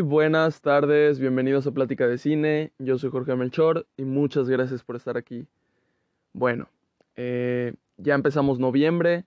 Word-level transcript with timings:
Buenas 0.00 0.60
tardes, 0.60 1.18
bienvenidos 1.18 1.66
a 1.66 1.72
Plática 1.72 2.06
de 2.06 2.18
Cine. 2.18 2.72
Yo 2.78 2.98
soy 2.98 3.10
Jorge 3.10 3.34
Melchor 3.34 3.86
y 3.96 4.04
muchas 4.04 4.48
gracias 4.48 4.84
por 4.84 4.96
estar 4.96 5.16
aquí. 5.16 5.46
Bueno, 6.32 6.68
eh, 7.16 7.74
ya 7.96 8.14
empezamos 8.14 8.58
noviembre. 8.58 9.24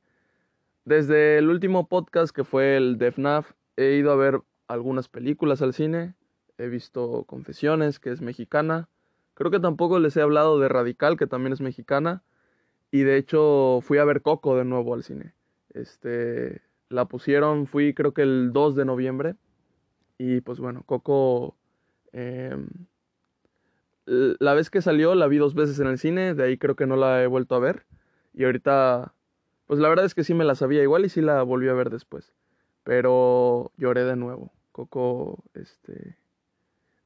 Desde 0.85 1.37
el 1.37 1.49
último 1.49 1.87
podcast 1.87 2.33
que 2.33 2.43
fue 2.43 2.77
el 2.77 2.97
DEFNAF, 2.97 3.51
he 3.75 3.95
ido 3.95 4.11
a 4.11 4.15
ver 4.15 4.41
algunas 4.67 5.09
películas 5.09 5.61
al 5.61 5.73
cine. 5.73 6.13
He 6.57 6.67
visto 6.67 7.25
Confesiones, 7.25 7.99
que 7.99 8.11
es 8.11 8.21
mexicana. 8.21 8.87
Creo 9.33 9.51
que 9.51 9.59
tampoco 9.59 9.99
les 9.99 10.15
he 10.15 10.21
hablado 10.21 10.59
de 10.59 10.69
Radical, 10.69 11.17
que 11.17 11.27
también 11.27 11.53
es 11.53 11.61
mexicana. 11.61 12.23
Y 12.91 13.01
de 13.01 13.17
hecho 13.17 13.79
fui 13.81 13.97
a 13.97 14.05
ver 14.05 14.21
Coco 14.21 14.55
de 14.55 14.65
nuevo 14.65 14.93
al 14.93 15.03
cine. 15.03 15.33
Este, 15.73 16.61
la 16.87 17.05
pusieron, 17.05 17.67
fui 17.67 17.93
creo 17.93 18.13
que 18.13 18.21
el 18.21 18.53
2 18.53 18.75
de 18.75 18.85
noviembre. 18.85 19.35
Y 20.23 20.41
pues 20.41 20.59
bueno, 20.59 20.83
Coco... 20.85 21.55
em, 22.11 22.67
la 24.05 24.53
vez 24.53 24.69
que 24.69 24.83
salió 24.83 25.15
la 25.15 25.25
vi 25.27 25.37
dos 25.37 25.55
veces 25.55 25.79
en 25.79 25.87
el 25.87 25.97
cine, 25.97 26.35
de 26.35 26.43
ahí 26.43 26.57
creo 26.59 26.75
que 26.75 26.85
no 26.85 26.95
la 26.95 27.23
he 27.23 27.27
vuelto 27.27 27.55
a 27.55 27.59
ver. 27.59 27.87
Y 28.35 28.43
ahorita, 28.43 29.15
pues 29.65 29.79
la 29.79 29.89
verdad 29.89 30.05
es 30.05 30.13
que 30.13 30.23
sí 30.23 30.35
me 30.35 30.45
la 30.45 30.53
sabía 30.53 30.83
igual 30.83 31.05
y 31.05 31.09
sí 31.09 31.21
la 31.21 31.41
volví 31.41 31.69
a 31.69 31.73
ver 31.73 31.89
después. 31.89 32.33
Pero 32.83 33.71
lloré 33.77 34.03
de 34.03 34.15
nuevo. 34.15 34.51
Coco, 34.71 35.43
este, 35.55 36.17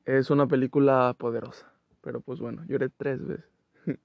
es 0.04 0.30
una 0.30 0.48
película 0.48 1.16
poderosa. 1.18 1.72
Pero 2.02 2.20
pues 2.20 2.42
bueno, 2.42 2.66
lloré 2.68 2.90
tres 2.90 3.26
veces. 3.26 3.46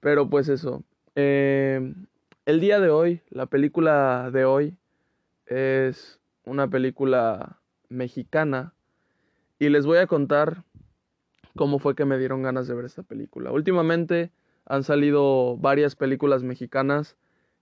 Pero 0.00 0.30
pues 0.30 0.48
eso. 0.48 0.84
Eh, 1.16 1.94
el 2.46 2.60
día 2.60 2.78
de 2.78 2.90
hoy, 2.90 3.22
la 3.30 3.46
película 3.46 4.30
de 4.32 4.44
hoy 4.44 4.76
es 5.46 6.20
una 6.44 6.68
película 6.68 7.59
mexicana. 7.90 8.72
Y 9.58 9.68
les 9.68 9.84
voy 9.84 9.98
a 9.98 10.06
contar 10.06 10.64
cómo 11.56 11.78
fue 11.78 11.94
que 11.94 12.06
me 12.06 12.18
dieron 12.18 12.42
ganas 12.42 12.66
de 12.66 12.74
ver 12.74 12.86
esta 12.86 13.02
película. 13.02 13.52
Últimamente 13.52 14.32
han 14.64 14.84
salido 14.84 15.58
varias 15.58 15.96
películas 15.96 16.42
mexicanas 16.42 17.16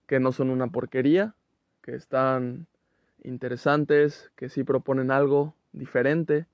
que 0.07 0.19
no 0.19 0.31
son 0.31 0.49
una 0.49 0.67
porquería, 0.67 1.35
que 1.81 1.95
están 1.95 2.67
interesantes, 3.23 4.31
que 4.35 4.47
sí 4.47 4.63
proponen 4.63 5.11
algo 5.11 5.55
diferente. 5.73 6.47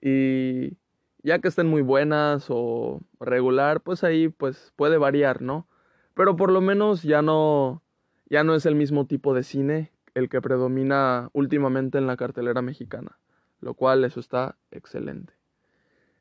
Y 0.00 0.76
ya 1.22 1.40
que 1.40 1.48
estén 1.48 1.66
muy 1.66 1.82
buenas 1.82 2.46
o 2.48 3.00
regular, 3.18 3.80
pues 3.80 4.04
ahí 4.04 4.28
pues 4.28 4.72
puede 4.76 4.98
variar, 4.98 5.42
¿no? 5.42 5.66
Pero 6.14 6.36
por 6.36 6.52
lo 6.52 6.60
menos 6.60 7.02
ya 7.02 7.22
no 7.22 7.82
ya 8.30 8.44
no 8.44 8.54
es 8.54 8.66
el 8.66 8.74
mismo 8.74 9.06
tipo 9.06 9.34
de 9.34 9.42
cine 9.42 9.90
el 10.14 10.28
que 10.28 10.40
predomina 10.40 11.30
últimamente 11.32 11.98
en 11.98 12.06
la 12.06 12.16
cartelera 12.16 12.62
mexicana, 12.62 13.18
lo 13.60 13.74
cual 13.74 14.04
eso 14.04 14.20
está 14.20 14.56
excelente. 14.70 15.32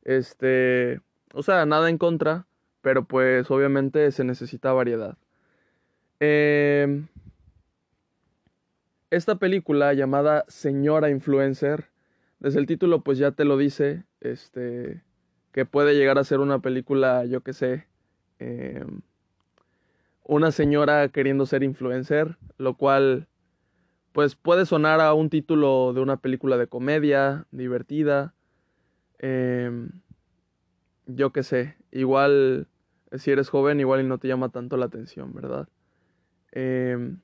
Este, 0.04 1.02
o 1.34 1.44
sea, 1.44 1.66
nada 1.66 1.90
en 1.90 1.98
contra, 1.98 2.48
pero 2.82 3.06
pues 3.06 3.50
obviamente 3.52 4.12
se 4.12 4.24
necesita 4.24 4.74
variedad. 4.74 5.18
Eh, 6.20 7.06
esta 9.10 9.36
película 9.36 9.94
llamada 9.94 10.46
Señora 10.48 11.10
Influencer, 11.10 11.90
desde 12.40 12.60
el 12.60 12.66
título 12.66 13.02
pues 13.02 13.18
ya 13.18 13.32
te 13.32 13.46
lo 13.46 13.58
dice, 13.58 14.04
este, 14.22 15.04
que 15.52 15.66
puede 15.66 15.96
llegar 15.96 16.18
a 16.18 16.24
ser 16.24 16.40
una 16.40 16.60
película, 16.60 17.26
yo 17.26 17.42
que 17.42 17.54
sé, 17.54 17.88
eh, 18.40 18.86
una 20.24 20.52
señora 20.52 21.08
queriendo 21.10 21.46
ser 21.46 21.64
influencer, 21.64 22.38
lo 22.58 22.76
cual 22.76 23.28
pues 24.18 24.36
puede 24.36 24.66
sonar 24.66 25.00
a 25.00 25.14
un 25.14 25.30
título 25.30 25.94
de 25.94 26.02
una 26.02 26.18
película 26.18 26.58
de 26.58 26.66
comedia, 26.66 27.46
divertida, 27.52 28.34
eh, 29.20 29.70
yo 31.06 31.32
que 31.32 31.44
sé, 31.44 31.78
igual 31.92 32.68
si 33.16 33.30
eres 33.30 33.50
joven 33.50 33.80
igual 33.80 34.02
y 34.02 34.08
no 34.08 34.18
te 34.18 34.28
llama 34.28 34.50
tanto 34.50 34.76
la 34.76 34.88
atención, 34.88 35.36
¿verdad? 35.36 35.68
Eh, 36.52 37.16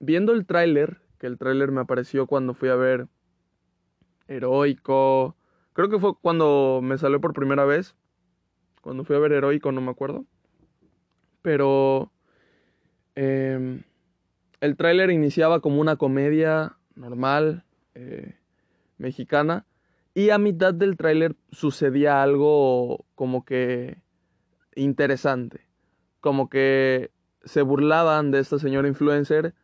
viendo 0.00 0.32
el 0.32 0.46
tráiler, 0.46 1.00
que 1.20 1.28
el 1.28 1.38
tráiler 1.38 1.70
me 1.70 1.82
apareció 1.82 2.26
cuando 2.26 2.54
fui 2.54 2.70
a 2.70 2.74
ver 2.74 3.06
Heroico, 4.26 5.36
creo 5.74 5.90
que 5.90 6.00
fue 6.00 6.16
cuando 6.20 6.80
me 6.82 6.98
salió 6.98 7.20
por 7.20 7.34
primera 7.34 7.64
vez, 7.64 7.94
cuando 8.82 9.04
fui 9.04 9.14
a 9.14 9.20
ver 9.20 9.30
Heroico, 9.30 9.70
no 9.70 9.80
me 9.80 9.92
acuerdo, 9.92 10.24
pero 11.40 12.10
eh, 13.14 13.84
el 14.60 14.76
tráiler 14.76 15.10
iniciaba 15.10 15.60
como 15.60 15.80
una 15.80 15.96
comedia 15.96 16.76
normal, 16.94 17.64
eh, 17.94 18.36
mexicana, 18.98 19.66
y 20.14 20.30
a 20.30 20.38
mitad 20.38 20.74
del 20.74 20.96
tráiler 20.96 21.36
sucedía 21.50 22.22
algo 22.22 23.04
como 23.14 23.44
que 23.44 24.02
interesante, 24.74 25.66
como 26.20 26.48
que 26.48 27.10
se 27.44 27.62
burlaban 27.62 28.30
de 28.30 28.40
esta 28.40 28.58
señora 28.58 28.88
influencer 28.88 29.54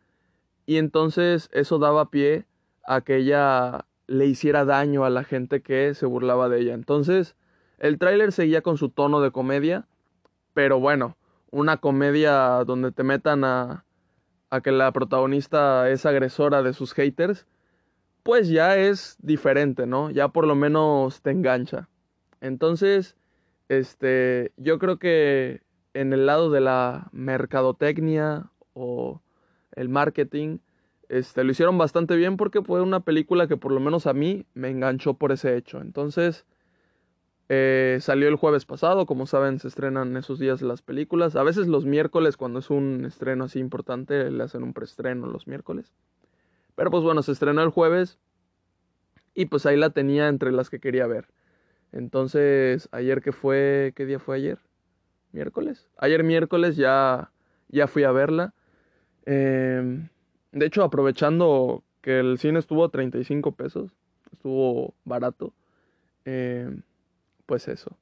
y 0.65 0.77
entonces 0.77 1.49
eso 1.53 1.77
daba 1.79 2.09
pie 2.09 2.45
a 2.85 3.01
que 3.01 3.17
ella 3.17 3.85
le 4.07 4.25
hiciera 4.25 4.65
daño 4.65 5.05
a 5.05 5.09
la 5.09 5.23
gente 5.23 5.61
que 5.61 5.93
se 5.93 6.05
burlaba 6.05 6.49
de 6.49 6.61
ella. 6.61 6.73
Entonces, 6.73 7.35
el 7.77 7.99
tráiler 7.99 8.31
seguía 8.31 8.61
con 8.61 8.77
su 8.77 8.89
tono 8.89 9.21
de 9.21 9.31
comedia, 9.31 9.85
pero 10.53 10.79
bueno, 10.79 11.17
una 11.51 11.77
comedia 11.77 12.63
donde 12.65 12.91
te 12.91 13.03
metan 13.03 13.43
a, 13.43 13.85
a 14.49 14.61
que 14.61 14.71
la 14.71 14.91
protagonista 14.91 15.89
es 15.89 16.05
agresora 16.05 16.63
de 16.63 16.73
sus 16.73 16.93
haters, 16.93 17.45
pues 18.23 18.49
ya 18.49 18.77
es 18.77 19.17
diferente, 19.21 19.87
¿no? 19.87 20.09
Ya 20.11 20.29
por 20.29 20.45
lo 20.45 20.55
menos 20.55 21.21
te 21.21 21.31
engancha. 21.31 21.89
Entonces, 22.41 23.15
este, 23.69 24.51
yo 24.57 24.79
creo 24.79 24.99
que 24.99 25.61
en 25.93 26.13
el 26.13 26.25
lado 26.25 26.49
de 26.51 26.61
la 26.61 27.09
mercadotecnia 27.11 28.51
o 28.73 29.21
el 29.75 29.89
marketing, 29.89 30.59
este, 31.09 31.43
lo 31.43 31.51
hicieron 31.51 31.77
bastante 31.77 32.15
bien 32.15 32.37
porque 32.37 32.61
fue 32.61 32.81
una 32.81 32.99
película 32.99 33.47
que 33.47 33.57
por 33.57 33.71
lo 33.71 33.79
menos 33.79 34.07
a 34.07 34.13
mí 34.13 34.45
me 34.53 34.69
enganchó 34.69 35.13
por 35.15 35.31
ese 35.31 35.55
hecho. 35.55 35.81
Entonces, 35.81 36.45
eh, 37.49 37.97
salió 38.01 38.27
el 38.27 38.35
jueves 38.35 38.65
pasado, 38.65 39.05
como 39.05 39.25
saben, 39.25 39.59
se 39.59 39.69
estrenan 39.69 40.17
esos 40.17 40.39
días 40.39 40.61
las 40.61 40.81
películas. 40.81 41.35
A 41.35 41.43
veces 41.43 41.67
los 41.67 41.85
miércoles, 41.85 42.35
cuando 42.35 42.59
es 42.59 42.69
un 42.69 43.05
estreno 43.05 43.45
así 43.45 43.59
importante, 43.59 44.29
le 44.29 44.43
hacen 44.43 44.63
un 44.63 44.73
preestreno 44.73 45.27
los 45.27 45.47
miércoles. 45.47 45.93
Pero 46.75 46.91
pues 46.91 47.03
bueno, 47.03 47.23
se 47.23 47.31
estrenó 47.31 47.63
el 47.63 47.69
jueves 47.69 48.19
y 49.33 49.45
pues 49.45 49.65
ahí 49.65 49.77
la 49.77 49.91
tenía 49.91 50.27
entre 50.27 50.51
las 50.51 50.69
que 50.69 50.79
quería 50.79 51.07
ver. 51.07 51.27
Entonces, 51.91 52.89
ayer 52.91 53.21
que 53.21 53.31
fue, 53.31 53.93
¿qué 53.95 54.05
día 54.05 54.19
fue 54.19 54.35
ayer? 54.35 54.59
¿Miércoles? 55.31 55.87
Ayer 55.97 56.23
miércoles 56.23 56.75
ya, 56.75 57.31
ya 57.69 57.87
fui 57.87 58.03
a 58.03 58.11
verla. 58.11 58.53
Eh, 59.25 60.01
de 60.51 60.65
hecho, 60.65 60.83
aprovechando 60.83 61.83
que 62.01 62.19
el 62.19 62.37
cine 62.39 62.59
estuvo 62.59 62.83
a 62.83 62.89
35 62.89 63.53
pesos, 63.53 63.91
estuvo 64.31 64.93
barato, 65.05 65.53
eh, 66.25 66.69
pues 67.47 67.67
eso. 67.67 67.97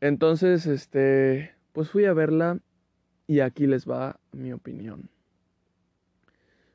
Entonces, 0.00 0.66
este, 0.66 1.52
pues 1.72 1.90
fui 1.90 2.04
a 2.04 2.12
verla 2.12 2.60
y 3.26 3.40
aquí 3.40 3.66
les 3.66 3.88
va 3.88 4.20
mi 4.30 4.52
opinión. 4.52 5.10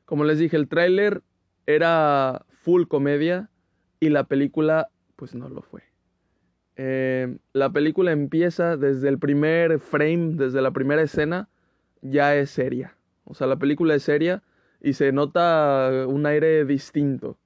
Como 0.04 0.24
les 0.24 0.38
dije, 0.38 0.56
el 0.56 0.68
tráiler 0.68 1.22
era 1.66 2.44
full 2.50 2.86
comedia 2.86 3.48
y 4.00 4.10
la 4.10 4.24
película 4.24 4.90
pues 5.16 5.34
no 5.34 5.48
lo 5.48 5.62
fue. 5.62 5.82
Eh, 6.76 7.38
la 7.52 7.70
película 7.70 8.12
empieza 8.12 8.76
desde 8.76 9.08
el 9.08 9.18
primer 9.18 9.78
frame, 9.78 10.34
desde 10.34 10.62
la 10.62 10.70
primera 10.70 11.02
escena, 11.02 11.48
ya 12.02 12.34
es 12.36 12.50
seria. 12.50 12.96
O 13.24 13.34
sea, 13.34 13.46
la 13.46 13.56
película 13.56 13.94
es 13.94 14.02
seria 14.02 14.42
y 14.80 14.94
se 14.94 15.12
nota 15.12 16.06
un 16.06 16.24
aire 16.26 16.64
distinto. 16.64 17.38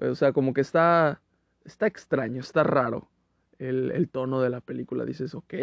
O 0.00 0.14
sea, 0.14 0.32
como 0.32 0.52
que 0.52 0.60
está, 0.60 1.22
está 1.64 1.86
extraño, 1.86 2.40
está 2.40 2.62
raro 2.62 3.08
el, 3.68 4.08
tono 4.10 4.40
de 4.40 4.50
la 4.50 4.60
película. 4.60 5.04
Dices, 5.04 5.34
ok, 5.34 5.54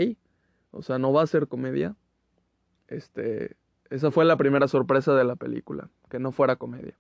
o 0.72 0.82
sea, 0.82 1.00
no 1.00 1.14
va 1.14 1.24
a 1.24 1.28
ser 1.28 1.48
comedia. 1.48 1.96
Este, 2.88 3.56
esa 3.90 4.12
fue 4.12 4.26
la 4.26 4.38
primera 4.38 4.68
sorpresa 4.68 5.14
de 5.16 5.24
la 5.24 5.36
película, 5.36 5.90
que 6.10 6.20
no 6.20 6.32
fuera 6.32 6.56
comedia. 6.56 6.98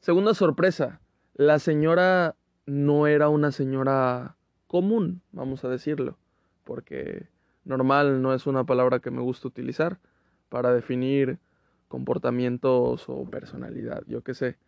Segunda 0.00 0.34
sorpresa, 0.34 1.00
la 1.34 1.58
señora 1.58 2.36
no 2.66 3.06
era 3.06 3.28
una 3.28 3.52
señora 3.52 4.36
común, 4.66 5.22
vamos 5.32 5.64
a 5.64 5.68
decirlo, 5.68 6.18
porque 6.64 7.28
normal 7.64 8.20
no 8.20 8.34
es 8.34 8.46
una 8.46 8.64
palabra 8.64 9.00
que 9.00 9.10
me 9.10 9.22
gusta 9.22 9.48
utilizar 9.48 9.98
para 10.48 10.74
definir 10.74 11.38
comportamientos 11.88 13.08
o 13.08 13.24
personalidad, 13.24 14.02
yo 14.06 14.22
qué 14.22 14.34
sé. 14.34 14.58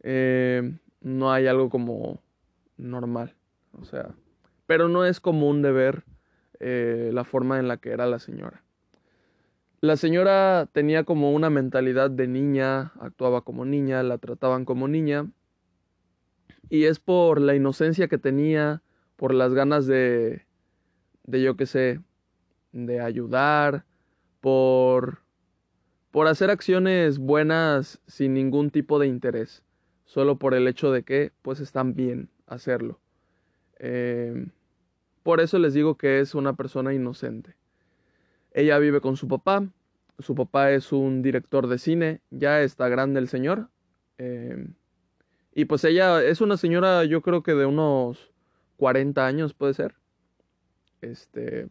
Eh, 0.00 0.78
no 1.00 1.32
hay 1.32 1.46
algo 1.46 1.70
como 1.70 2.20
normal, 2.76 3.34
o 3.80 3.84
sea, 3.84 4.14
pero 4.66 4.88
no 4.88 5.04
es 5.04 5.20
común 5.20 5.62
de 5.62 5.72
ver 5.72 6.04
eh, 6.60 7.10
la 7.12 7.24
forma 7.24 7.58
en 7.58 7.68
la 7.68 7.78
que 7.78 7.90
era 7.90 8.06
la 8.06 8.18
señora. 8.18 8.62
La 9.80 9.96
señora 9.96 10.68
tenía 10.72 11.04
como 11.04 11.32
una 11.32 11.50
mentalidad 11.50 12.10
de 12.10 12.26
niña, 12.26 12.92
actuaba 13.00 13.42
como 13.42 13.64
niña, 13.64 14.02
la 14.02 14.18
trataban 14.18 14.64
como 14.64 14.88
niña 14.88 15.30
Y 16.68 16.84
es 16.84 16.98
por 16.98 17.40
la 17.40 17.54
inocencia 17.54 18.08
que 18.08 18.18
tenía, 18.18 18.82
por 19.16 19.32
las 19.32 19.54
ganas 19.54 19.86
de, 19.86 20.46
de 21.24 21.42
yo 21.42 21.56
qué 21.56 21.66
sé, 21.66 22.00
de 22.72 23.00
ayudar, 23.00 23.84
por, 24.40 25.22
por 26.10 26.26
hacer 26.26 26.50
acciones 26.50 27.18
buenas 27.18 28.00
sin 28.06 28.34
ningún 28.34 28.70
tipo 28.70 28.98
de 28.98 29.06
interés, 29.06 29.62
solo 30.04 30.38
por 30.38 30.54
el 30.54 30.66
hecho 30.68 30.90
de 30.90 31.04
que 31.04 31.32
pues 31.42 31.60
están 31.60 31.94
bien 31.94 32.30
hacerlo. 32.46 33.00
Em, 33.78 34.50
por 35.22 35.40
eso 35.40 35.58
les 35.58 35.74
digo 35.74 35.96
que 35.96 36.20
es 36.20 36.34
una 36.34 36.54
persona 36.54 36.94
inocente. 36.94 37.56
Ella 38.52 38.78
vive 38.78 39.00
con 39.00 39.16
su 39.16 39.28
papá. 39.28 39.68
Su 40.18 40.34
papá 40.34 40.72
es 40.72 40.92
un 40.92 41.22
director 41.22 41.68
de 41.68 41.78
cine. 41.78 42.20
Ya 42.30 42.62
está 42.62 42.88
grande 42.88 43.20
el 43.20 43.28
señor. 43.28 43.68
Em, 44.18 44.74
y 45.54 45.64
pues 45.66 45.84
ella 45.84 46.22
es 46.22 46.40
una 46.40 46.56
señora, 46.56 47.04
yo 47.04 47.22
creo 47.22 47.42
que 47.42 47.54
de 47.54 47.66
unos 47.66 48.32
40 48.76 49.26
años 49.26 49.54
puede 49.54 49.74
ser. 49.74 49.94
Este. 51.00 51.68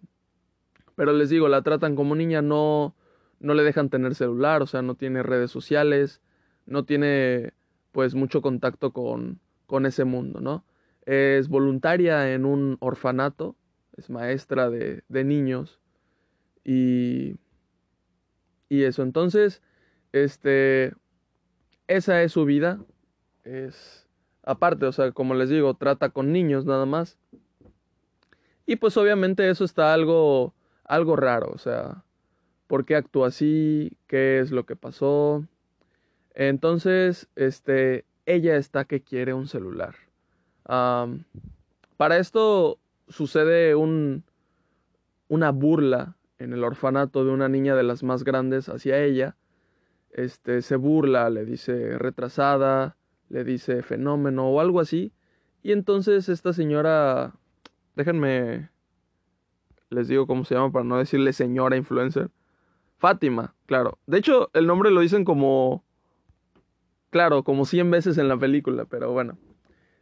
Pero 0.96 1.14
les 1.14 1.30
digo, 1.30 1.48
la 1.48 1.62
tratan 1.62 1.96
como 1.96 2.16
niña, 2.16 2.42
no, 2.42 2.96
no 3.40 3.54
le 3.54 3.64
dejan 3.64 3.90
tener 3.90 4.16
celular, 4.16 4.62
o 4.62 4.68
sea, 4.68 4.82
no 4.82 4.96
tiene 4.96 5.24
redes 5.24 5.52
sociales, 5.52 6.22
no 6.66 6.86
tiene 6.86 7.54
pues 7.92 8.16
mucho 8.16 8.42
contacto 8.42 8.92
con, 8.92 9.40
con 9.68 9.86
ese 9.86 10.06
mundo, 10.06 10.42
¿no? 10.42 10.66
Es 11.08 11.48
voluntaria 11.48 12.34
en 12.34 12.46
un 12.46 12.76
orfanato, 12.82 13.56
es 13.96 14.10
maestra 14.10 14.70
de, 14.70 15.04
de 15.08 15.24
niños 15.24 15.80
y, 16.66 17.38
y 18.68 18.84
eso. 18.84 19.04
Entonces, 19.04 19.62
este, 20.12 20.94
esa 21.88 22.22
es 22.24 22.34
su 22.34 22.44
vida. 22.44 22.82
Es 23.46 24.06
aparte, 24.44 24.86
o 24.86 24.92
sea, 24.92 25.14
como 25.14 25.34
les 25.34 25.50
digo, 25.50 25.76
trata 25.76 26.10
con 26.10 26.34
niños 26.34 26.66
nada 26.66 26.86
más. 26.86 27.18
Y 28.66 28.76
pues 28.76 28.98
obviamente 28.98 29.50
eso 29.50 29.64
está 29.64 29.94
algo, 29.94 30.54
algo 30.84 31.16
raro, 31.16 31.52
o 31.54 31.58
sea, 31.58 32.04
¿por 32.68 32.84
qué 32.84 32.98
actúa 32.98 33.30
así? 33.30 33.94
¿Qué 34.08 34.40
es 34.40 34.52
lo 34.52 34.66
que 34.66 34.76
pasó? 34.76 35.48
Entonces, 36.34 37.30
este, 37.38 38.04
ella 38.26 38.58
está 38.58 38.84
que 38.84 39.02
quiere 39.02 39.34
un 39.34 39.48
celular 39.48 40.07
para 40.68 42.18
esto 42.18 42.80
sucede 43.08 43.76
un, 43.76 44.24
una 45.30 45.52
burla 45.52 46.18
en 46.40 46.54
el 46.54 46.64
orfanato 46.64 47.26
de 47.26 47.32
una 47.32 47.50
niña 47.50 47.76
de 47.76 47.84
las 47.84 48.04
más 48.04 48.24
grandes 48.24 48.70
hacia 48.70 49.02
ella. 49.02 49.36
Este 50.12 50.62
se 50.62 50.76
burla, 50.76 51.30
le 51.30 51.46
dice 51.46 51.98
retrasada, 51.98 52.98
le 53.30 53.44
dice 53.44 53.82
fenómeno 53.82 54.50
o 54.50 54.60
algo 54.60 54.80
así. 54.80 55.14
Y 55.64 55.72
entonces 55.72 56.30
esta 56.30 56.54
señora, 56.54 57.34
déjenme, 57.96 58.70
les 59.90 60.08
digo 60.08 60.28
cómo 60.28 60.46
se 60.46 60.56
llama 60.56 60.72
para 60.72 60.86
no 60.86 60.98
decirle 60.98 61.34
señora 61.34 61.78
influencer. 61.78 62.30
Fátima, 62.98 63.56
claro. 63.66 64.00
De 64.06 64.18
hecho, 64.18 64.50
el 64.54 64.68
nombre 64.68 64.92
lo 64.92 65.02
dicen 65.02 65.24
como, 65.24 65.84
claro, 67.10 67.44
como 67.44 67.66
100 67.66 67.92
veces 67.92 68.18
en 68.18 68.28
la 68.28 68.38
película, 68.38 68.86
pero 68.86 69.12
bueno 69.12 69.38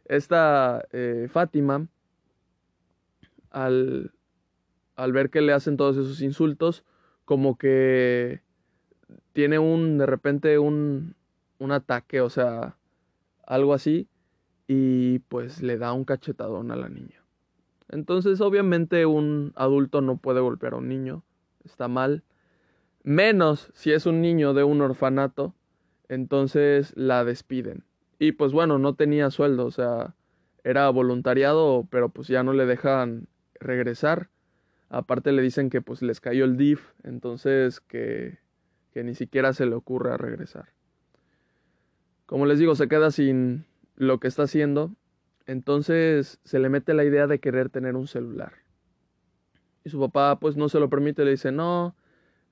esta 0.08 0.84
eh, 0.92 1.28
Fátima, 1.30 1.88
al, 3.50 4.12
al 4.96 5.12
ver 5.12 5.30
que 5.30 5.40
le 5.40 5.52
hacen 5.52 5.76
todos 5.76 5.96
esos 5.96 6.20
insultos, 6.22 6.84
como 7.24 7.56
que 7.56 8.40
tiene 9.32 9.58
un, 9.58 9.98
de 9.98 10.06
repente, 10.06 10.58
un, 10.58 11.14
un 11.58 11.72
ataque, 11.72 12.20
o 12.20 12.30
sea, 12.30 12.76
algo 13.46 13.74
así, 13.74 14.08
y 14.66 15.20
pues 15.20 15.62
le 15.62 15.78
da 15.78 15.92
un 15.92 16.04
cachetadón 16.04 16.70
a 16.70 16.76
la 16.76 16.88
niña. 16.88 17.22
Entonces, 17.88 18.40
obviamente, 18.40 19.06
un 19.06 19.52
adulto 19.54 20.00
no 20.00 20.16
puede 20.16 20.40
golpear 20.40 20.72
a 20.72 20.78
un 20.78 20.88
niño, 20.88 21.22
está 21.64 21.88
mal. 21.88 22.24
Menos 23.04 23.70
si 23.74 23.92
es 23.92 24.06
un 24.06 24.20
niño 24.20 24.54
de 24.54 24.64
un 24.64 24.80
orfanato, 24.80 25.54
entonces 26.08 26.92
la 26.96 27.24
despiden. 27.24 27.84
Y 28.18 28.32
pues 28.32 28.52
bueno, 28.52 28.78
no 28.78 28.94
tenía 28.94 29.30
sueldo, 29.30 29.66
o 29.66 29.70
sea, 29.70 30.14
era 30.64 30.88
voluntariado, 30.90 31.86
pero 31.90 32.08
pues 32.08 32.28
ya 32.28 32.42
no 32.42 32.52
le 32.52 32.66
dejan 32.66 33.28
regresar. 33.60 34.30
Aparte 34.88 35.32
le 35.32 35.42
dicen 35.42 35.70
que 35.70 35.82
pues 35.82 36.02
les 36.02 36.20
cayó 36.20 36.44
el 36.44 36.56
DIF, 36.56 36.92
entonces 37.02 37.80
que, 37.80 38.38
que 38.92 39.04
ni 39.04 39.14
siquiera 39.14 39.52
se 39.52 39.66
le 39.66 39.74
ocurra 39.74 40.16
regresar. 40.16 40.68
Como 42.26 42.46
les 42.46 42.58
digo, 42.58 42.74
se 42.74 42.88
queda 42.88 43.10
sin 43.10 43.66
lo 43.96 44.18
que 44.18 44.28
está 44.28 44.44
haciendo, 44.44 44.92
entonces 45.46 46.40
se 46.44 46.58
le 46.58 46.68
mete 46.68 46.94
la 46.94 47.04
idea 47.04 47.26
de 47.26 47.38
querer 47.38 47.70
tener 47.70 47.94
un 47.94 48.08
celular. 48.08 48.52
Y 49.84 49.90
su 49.90 50.00
papá 50.00 50.38
pues 50.40 50.56
no 50.56 50.68
se 50.68 50.80
lo 50.80 50.90
permite, 50.90 51.24
le 51.24 51.32
dice, 51.32 51.52
no, 51.52 51.94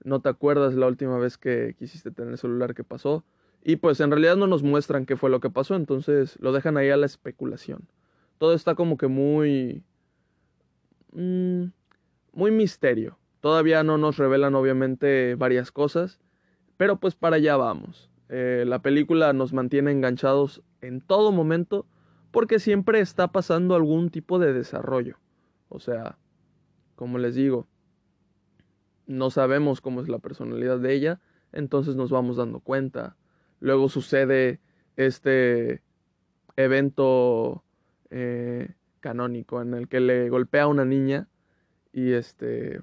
no 0.05 0.21
te 0.21 0.29
acuerdas 0.29 0.75
la 0.75 0.87
última 0.87 1.19
vez 1.19 1.37
que 1.39 1.75
quisiste 1.79 2.13
tener 2.13 2.39
celular 2.39 2.75
que 2.75 2.85
pasó. 2.85 3.25
Y 3.65 3.77
pues 3.77 3.99
en 4.01 4.11
realidad 4.11 4.37
no 4.37 4.47
nos 4.47 4.63
muestran 4.63 5.07
qué 5.07 5.17
fue 5.17 5.31
lo 5.31 5.41
que 5.41 5.49
pasó, 5.49 5.75
entonces 5.75 6.39
lo 6.39 6.53
dejan 6.53 6.77
ahí 6.77 6.91
a 6.91 6.99
la 6.99 7.07
especulación. 7.07 7.89
Todo 8.39 8.53
está 8.53 8.75
como 8.75 8.99
que 8.99 9.09
muy... 9.09 9.83
Mm, 11.13 11.65
muy 12.35 12.51
misterio. 12.51 13.19
Todavía 13.41 13.83
no 13.83 13.97
nos 13.97 14.19
revelan 14.19 14.55
obviamente 14.55 15.35
varias 15.37 15.73
cosas, 15.73 16.21
pero 16.77 16.99
pues 16.99 17.15
para 17.15 17.37
allá 17.37 17.57
vamos. 17.57 18.11
Eh, 18.29 18.65
la 18.67 18.81
película 18.83 19.33
nos 19.33 19.53
mantiene 19.53 19.93
enganchados 19.93 20.63
en 20.81 21.01
todo 21.01 21.33
momento 21.33 21.87
porque 22.31 22.59
siempre 22.59 23.01
está 23.01 23.29
pasando 23.29 23.75
algún 23.75 24.11
tipo 24.11 24.39
de 24.39 24.53
desarrollo. 24.53 25.17
O 25.69 25.79
sea, 25.79 26.19
como 26.97 27.19
les 27.19 27.35
digo, 27.35 27.67
no 29.07 29.31
sabemos 29.31 29.81
cómo 29.81 30.01
es 30.01 30.09
la 30.09 30.19
personalidad 30.19 30.79
de 30.79 30.95
ella, 30.95 31.21
entonces 31.53 31.97
nos 31.97 32.11
vamos 32.11 32.37
dando 32.37 32.61
cuenta 32.61 33.17
Luego 33.61 33.89
sucede 33.89 34.61
este 34.97 35.83
evento 36.57 37.65
eh, 38.11 38.75
canónico 39.01 39.61
en 39.61 39.75
el 39.75 39.89
que 39.89 40.01
le 40.01 40.29
golpea 40.29 40.65
a 40.65 40.69
una 40.69 40.85
niña 40.85 41.29
y 41.93 42.13
este 42.13 42.81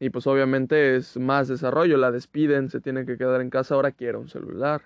y 0.00 0.10
pues 0.10 0.26
obviamente 0.26 0.96
es 0.96 1.16
más 1.16 1.48
desarrollo, 1.48 1.96
la 1.96 2.10
despiden, 2.10 2.68
se 2.68 2.80
tiene 2.80 3.06
que 3.06 3.16
quedar 3.16 3.40
en 3.40 3.48
casa, 3.48 3.74
ahora 3.74 3.92
quiere 3.92 4.18
un 4.18 4.28
celular. 4.28 4.82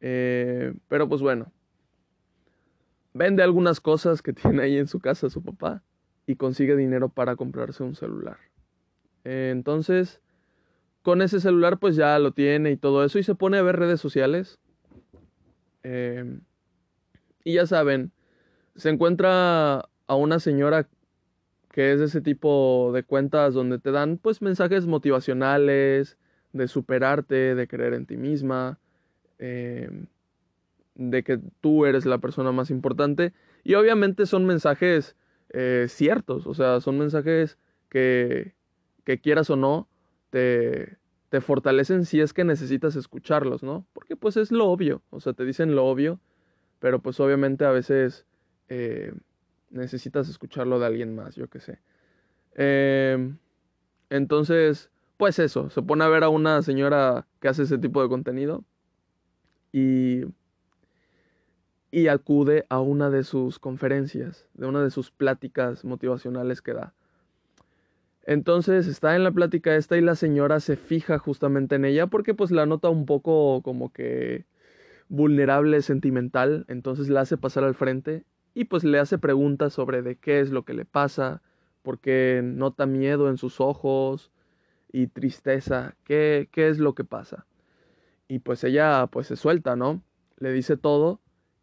Eh, 0.00 0.72
pero 0.88 1.08
pues 1.08 1.20
bueno, 1.20 1.52
vende 3.12 3.42
algunas 3.42 3.80
cosas 3.80 4.22
que 4.22 4.32
tiene 4.32 4.62
ahí 4.62 4.78
en 4.78 4.86
su 4.86 5.00
casa 5.00 5.28
su 5.28 5.42
papá 5.42 5.82
y 6.26 6.36
consigue 6.36 6.76
dinero 6.76 7.08
para 7.08 7.36
comprarse 7.36 7.82
un 7.82 7.94
celular. 7.94 8.38
entonces, 9.24 10.22
con 11.04 11.20
ese 11.20 11.38
celular 11.38 11.78
pues 11.78 11.96
ya 11.96 12.18
lo 12.18 12.32
tiene 12.32 12.72
y 12.72 12.76
todo 12.78 13.04
eso 13.04 13.18
y 13.18 13.22
se 13.22 13.34
pone 13.34 13.58
a 13.58 13.62
ver 13.62 13.76
redes 13.76 14.00
sociales. 14.00 14.58
Em, 15.82 16.40
y 17.44 17.54
ya 17.54 17.66
saben, 17.66 18.10
se 18.74 18.88
encuentra 18.88 19.86
a 20.06 20.14
una 20.14 20.40
señora 20.40 20.88
que 21.70 21.92
es 21.92 22.00
de 22.00 22.06
ese 22.06 22.22
tipo 22.22 22.90
de 22.94 23.02
cuentas 23.02 23.52
donde 23.52 23.78
te 23.78 23.90
dan 23.90 24.16
pues 24.16 24.40
mensajes 24.40 24.86
motivacionales, 24.86 26.16
de 26.54 26.68
superarte, 26.68 27.54
de 27.54 27.68
creer 27.68 27.92
en 27.92 28.06
ti 28.06 28.16
misma, 28.16 28.78
em, 29.38 30.06
de 30.94 31.22
que 31.22 31.38
tú 31.60 31.84
eres 31.84 32.06
la 32.06 32.16
persona 32.16 32.50
más 32.50 32.70
importante. 32.70 33.34
Y 33.62 33.74
obviamente 33.74 34.24
son 34.24 34.46
mensajes 34.46 35.16
eh, 35.50 35.84
ciertos, 35.90 36.46
o 36.46 36.54
sea, 36.54 36.80
son 36.80 36.98
mensajes 36.98 37.58
que, 37.90 38.54
que 39.04 39.20
quieras 39.20 39.50
o 39.50 39.56
no, 39.56 39.86
te, 40.34 41.40
fortalecen 41.40 42.04
si 42.04 42.20
es 42.20 42.32
que 42.32 42.44
necesitas 42.44 42.96
escucharlos, 42.96 43.62
¿no? 43.62 43.86
Porque 43.92 44.16
pues 44.16 44.36
es 44.36 44.52
lo 44.52 44.66
obvio, 44.66 45.02
o 45.10 45.20
sea, 45.20 45.32
te 45.32 45.44
dicen 45.44 45.74
lo 45.74 45.86
obvio, 45.86 46.20
pero 46.78 47.00
pues 47.00 47.18
obviamente 47.20 47.64
a 47.64 47.70
veces 47.70 48.24
eh, 48.68 49.12
necesitas 49.70 50.28
escucharlo 50.28 50.78
de 50.78 50.86
alguien 50.86 51.14
más, 51.14 51.34
yo 51.34 51.48
qué 51.48 51.60
sé. 51.60 51.80
Em, 52.54 53.38
entonces, 54.10 54.90
pues 55.16 55.38
eso, 55.38 55.70
se 55.70 55.82
pone 55.82 56.04
a 56.04 56.08
ver 56.08 56.24
a 56.24 56.28
una 56.28 56.62
señora 56.62 57.26
que 57.40 57.48
hace 57.48 57.64
ese 57.64 57.78
tipo 57.78 58.02
de 58.02 58.08
contenido 58.08 58.64
y, 59.72 60.22
y 61.90 62.08
acude 62.08 62.64
a 62.68 62.80
una 62.80 63.10
de 63.10 63.24
sus 63.24 63.58
conferencias, 63.58 64.48
de 64.54 64.66
una 64.66 64.82
de 64.82 64.90
sus 64.90 65.10
pláticas 65.10 65.84
motivacionales 65.84 66.62
que 66.62 66.74
da. 66.74 66.94
Entonces 68.26 68.86
está 68.86 69.16
en 69.16 69.24
la 69.24 69.32
plática 69.32 69.76
esta 69.76 69.96
y 69.96 70.00
la 70.00 70.14
señora 70.14 70.60
se 70.60 70.76
fija 70.76 71.18
justamente 71.18 71.74
en 71.76 71.84
ella 71.84 72.06
porque 72.06 72.34
pues 72.34 72.50
la 72.50 72.64
nota 72.64 72.88
un 72.88 73.04
poco 73.04 73.62
como 73.62 73.92
que 73.92 74.46
vulnerable, 75.08 75.82
sentimental, 75.82 76.64
entonces 76.68 77.10
la 77.10 77.20
hace 77.20 77.36
pasar 77.36 77.64
al 77.64 77.74
frente 77.74 78.24
y 78.54 78.64
pues 78.64 78.84
le 78.84 78.98
hace 78.98 79.18
preguntas 79.18 79.74
sobre 79.74 80.02
de 80.02 80.16
qué 80.16 80.40
es 80.40 80.50
lo 80.50 80.64
que 80.64 80.72
le 80.72 80.84
pasa, 80.86 81.42
porque 81.82 82.40
nota 82.42 82.86
miedo 82.86 83.28
en 83.28 83.36
sus 83.36 83.60
ojos 83.60 84.32
y 84.90 85.08
tristeza, 85.08 85.96
qué, 86.04 86.48
qué 86.52 86.68
es 86.68 86.78
lo 86.78 86.94
que 86.94 87.04
pasa. 87.04 87.46
Y 88.26 88.38
pues 88.38 88.64
ella 88.64 89.06
pues 89.08 89.26
se 89.26 89.36
suelta, 89.36 89.76
¿no? 89.76 90.02
Le 90.38 90.52
dice 90.52 90.76
todo 90.76 91.20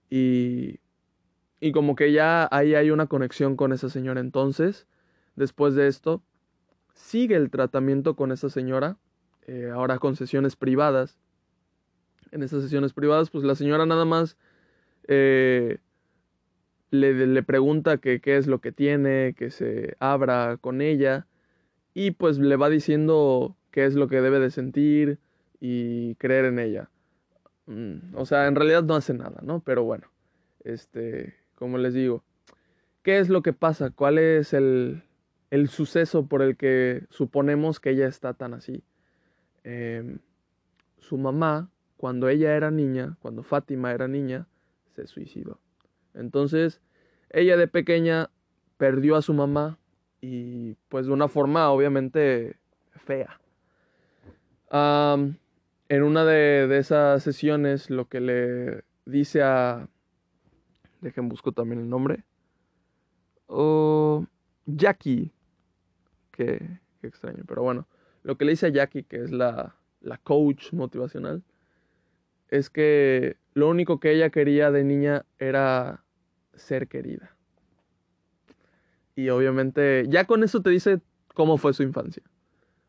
y, 0.09 0.79
y 1.59 1.71
como 1.71 1.95
que 1.95 2.11
ya 2.11 2.47
ahí 2.51 2.75
hay 2.75 2.91
una 2.91 3.07
conexión 3.07 3.55
con 3.55 3.71
esa 3.73 3.89
señora. 3.89 4.19
Entonces, 4.19 4.85
después 5.35 5.75
de 5.75 5.87
esto, 5.87 6.21
sigue 6.93 7.35
el 7.35 7.49
tratamiento 7.49 8.15
con 8.15 8.31
esa 8.31 8.49
señora, 8.49 8.97
eh, 9.47 9.69
ahora 9.73 9.99
con 9.99 10.15
sesiones 10.15 10.55
privadas. 10.55 11.17
En 12.31 12.43
esas 12.43 12.63
sesiones 12.63 12.93
privadas, 12.93 13.29
pues 13.29 13.43
la 13.43 13.55
señora 13.55 13.85
nada 13.85 14.05
más 14.05 14.37
eh, 15.07 15.79
le, 16.91 17.27
le, 17.27 17.43
pregunta 17.43 17.97
que 17.97 18.21
qué 18.21 18.37
es 18.37 18.47
lo 18.47 18.61
que 18.61 18.71
tiene, 18.71 19.33
que 19.37 19.49
se 19.49 19.95
abra 19.99 20.57
con 20.57 20.81
ella 20.81 21.27
y 21.93 22.11
pues 22.11 22.37
le 22.37 22.55
va 22.55 22.69
diciendo 22.69 23.57
qué 23.71 23.85
es 23.85 23.95
lo 23.95 24.07
que 24.07 24.21
debe 24.21 24.39
de 24.39 24.51
sentir 24.51 25.19
y 25.59 26.15
creer 26.15 26.45
en 26.45 26.59
ella. 26.59 26.89
Mm, 27.65 28.15
o 28.15 28.25
sea, 28.25 28.47
en 28.47 28.55
realidad 28.55 28.83
no 28.83 28.95
hace 28.95 29.13
nada, 29.13 29.39
¿no? 29.43 29.61
Pero 29.61 29.83
bueno, 29.83 30.07
este, 30.63 31.35
como 31.55 31.77
les 31.77 31.93
digo, 31.93 32.23
¿qué 33.03 33.19
es 33.19 33.29
lo 33.29 33.41
que 33.41 33.53
pasa? 33.53 33.91
¿Cuál 33.91 34.17
es 34.17 34.53
el, 34.53 35.03
el 35.51 35.67
suceso 35.69 36.25
por 36.25 36.41
el 36.41 36.57
que 36.57 37.03
suponemos 37.09 37.79
que 37.79 37.91
ella 37.91 38.07
está 38.07 38.33
tan 38.33 38.53
así? 38.55 38.83
Eh, 39.63 40.17
su 40.97 41.17
mamá, 41.17 41.69
cuando 41.97 42.29
ella 42.29 42.55
era 42.55 42.71
niña, 42.71 43.17
cuando 43.21 43.43
Fátima 43.43 43.91
era 43.91 44.07
niña, 44.07 44.47
se 44.95 45.05
suicidó. 45.05 45.59
Entonces, 46.13 46.81
ella 47.29 47.57
de 47.57 47.67
pequeña 47.67 48.29
perdió 48.77 49.15
a 49.15 49.21
su 49.21 49.33
mamá 49.33 49.77
y 50.21 50.75
pues 50.89 51.05
de 51.05 51.11
una 51.11 51.27
forma 51.27 51.69
obviamente 51.69 52.57
fea. 53.05 53.39
en 54.71 56.03
una 56.03 56.25
de, 56.25 56.77
esas 56.77 57.23
sesiones 57.23 57.89
lo 57.89 58.07
que 58.07 58.21
le 58.21 58.83
dice 59.05 59.41
a... 59.43 59.87
Dejen 61.01 61.29
busco 61.29 61.51
también 61.51 61.81
el 61.81 61.89
nombre. 61.89 62.23
Oh, 63.47 64.25
Jackie. 64.65 65.31
Qué, 66.45 67.07
extraño, 67.07 67.43
pero 67.47 67.63
bueno. 67.63 67.87
Lo 68.23 68.37
que 68.37 68.45
le 68.45 68.51
dice 68.51 68.67
a 68.67 68.69
Jackie, 68.69 69.03
que 69.03 69.17
es 69.17 69.31
la, 69.31 69.75
la 70.01 70.17
coach 70.17 70.73
motivacional, 70.73 71.43
es 72.49 72.69
que 72.69 73.37
lo 73.53 73.69
único 73.69 73.99
que 73.99 74.11
ella 74.11 74.29
quería 74.29 74.71
de 74.71 74.83
niña 74.83 75.25
era 75.39 76.03
ser 76.53 76.87
querida. 76.87 77.35
Y 79.15 79.29
obviamente, 79.29 80.05
ya 80.07 80.25
con 80.25 80.43
eso 80.43 80.61
te 80.61 80.69
dice 80.69 81.01
cómo 81.33 81.57
fue 81.57 81.73
su 81.73 81.83
infancia. 81.83 82.23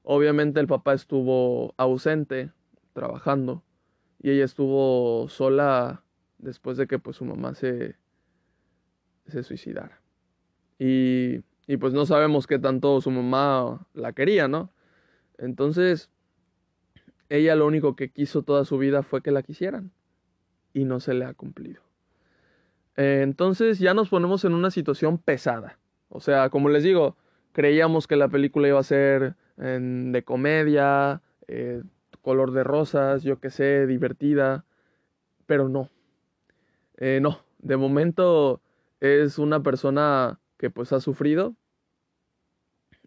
Obviamente 0.02 0.60
el 0.60 0.66
papá 0.66 0.94
estuvo 0.94 1.74
ausente, 1.76 2.50
trabajando, 2.92 3.62
y 4.20 4.30
ella 4.30 4.44
estuvo 4.44 5.28
sola 5.28 6.04
después 6.38 6.76
de 6.76 6.86
que 6.86 6.98
pues 6.98 7.16
su 7.16 7.24
mamá 7.24 7.54
se, 7.54 7.96
se 9.26 9.42
suicidara. 9.42 10.00
Y, 10.78 11.42
y 11.66 11.76
pues 11.76 11.92
no 11.92 12.06
sabemos 12.06 12.46
qué 12.46 12.58
tanto 12.58 13.00
su 13.00 13.10
mamá 13.10 13.86
la 13.94 14.12
quería, 14.12 14.48
¿no? 14.48 14.70
Entonces, 15.38 16.10
ella 17.28 17.56
lo 17.56 17.66
único 17.66 17.96
que 17.96 18.10
quiso 18.10 18.42
toda 18.42 18.64
su 18.64 18.78
vida 18.78 19.02
fue 19.02 19.22
que 19.22 19.30
la 19.30 19.42
quisieran 19.42 19.90
y 20.72 20.84
no 20.84 21.00
se 21.00 21.14
le 21.14 21.24
ha 21.24 21.34
cumplido. 21.34 21.82
Eh, 22.96 23.20
entonces 23.22 23.78
ya 23.78 23.94
nos 23.94 24.08
ponemos 24.08 24.44
en 24.44 24.54
una 24.54 24.70
situación 24.70 25.18
pesada. 25.18 25.78
O 26.08 26.20
sea, 26.20 26.50
como 26.50 26.68
les 26.68 26.82
digo, 26.82 27.16
creíamos 27.52 28.06
que 28.06 28.16
la 28.16 28.28
película 28.28 28.68
iba 28.68 28.80
a 28.80 28.84
ser 28.84 29.36
de 29.56 30.22
comedia, 30.24 31.22
eh, 31.46 31.82
color 32.22 32.52
de 32.52 32.64
rosas, 32.64 33.22
yo 33.22 33.38
qué 33.38 33.50
sé, 33.50 33.86
divertida, 33.86 34.64
pero 35.46 35.68
no. 35.68 35.90
Eh, 36.96 37.20
no, 37.20 37.40
de 37.58 37.76
momento 37.76 38.60
es 39.00 39.38
una 39.38 39.62
persona 39.62 40.38
que 40.62 40.70
pues 40.70 40.92
ha 40.92 41.00
sufrido 41.00 41.56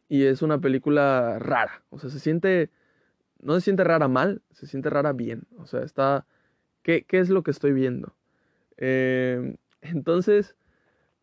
y 0.09 0.25
es 0.25 0.41
una 0.41 0.59
película 0.59 1.39
rara. 1.39 1.85
O 1.89 1.99
sea, 1.99 2.09
se 2.09 2.19
siente 2.19 2.69
no 3.39 3.53
se 3.53 3.61
siente 3.61 3.85
rara 3.85 4.09
mal, 4.09 4.41
se 4.51 4.67
siente 4.67 4.89
rara 4.89 5.13
bien. 5.13 5.43
O 5.57 5.65
sea, 5.65 5.83
está... 5.83 6.25
¿Qué, 6.83 7.05
qué 7.07 7.19
es 7.19 7.29
lo 7.29 7.43
que 7.43 7.51
estoy 7.51 7.71
viendo? 7.71 8.13
Eh, 8.75 9.55
entonces, 9.79 10.57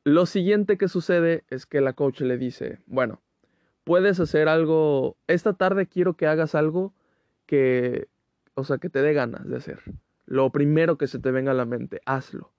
lo 0.04 0.24
siguiente 0.24 0.78
que 0.78 0.88
sucede 0.88 1.44
es 1.50 1.66
que 1.66 1.82
la 1.82 1.92
coach 1.92 2.22
le 2.22 2.38
dice, 2.38 2.78
bueno, 2.86 3.20
puedes 3.84 4.18
hacer 4.18 4.48
algo, 4.48 5.18
esta 5.26 5.52
tarde 5.52 5.86
quiero 5.86 6.14
que 6.14 6.26
hagas 6.26 6.54
algo 6.54 6.94
que, 7.44 8.08
o 8.54 8.64
sea, 8.64 8.78
que 8.78 8.88
te 8.88 9.02
dé 9.02 9.12
ganas 9.12 9.46
de 9.46 9.56
hacer. 9.56 9.80
Lo 10.24 10.48
primero 10.48 10.96
que 10.96 11.08
se 11.08 11.18
te 11.18 11.30
venga 11.30 11.50
a 11.50 11.54
la 11.54 11.66
mente, 11.66 12.00
hazlo. 12.06 12.50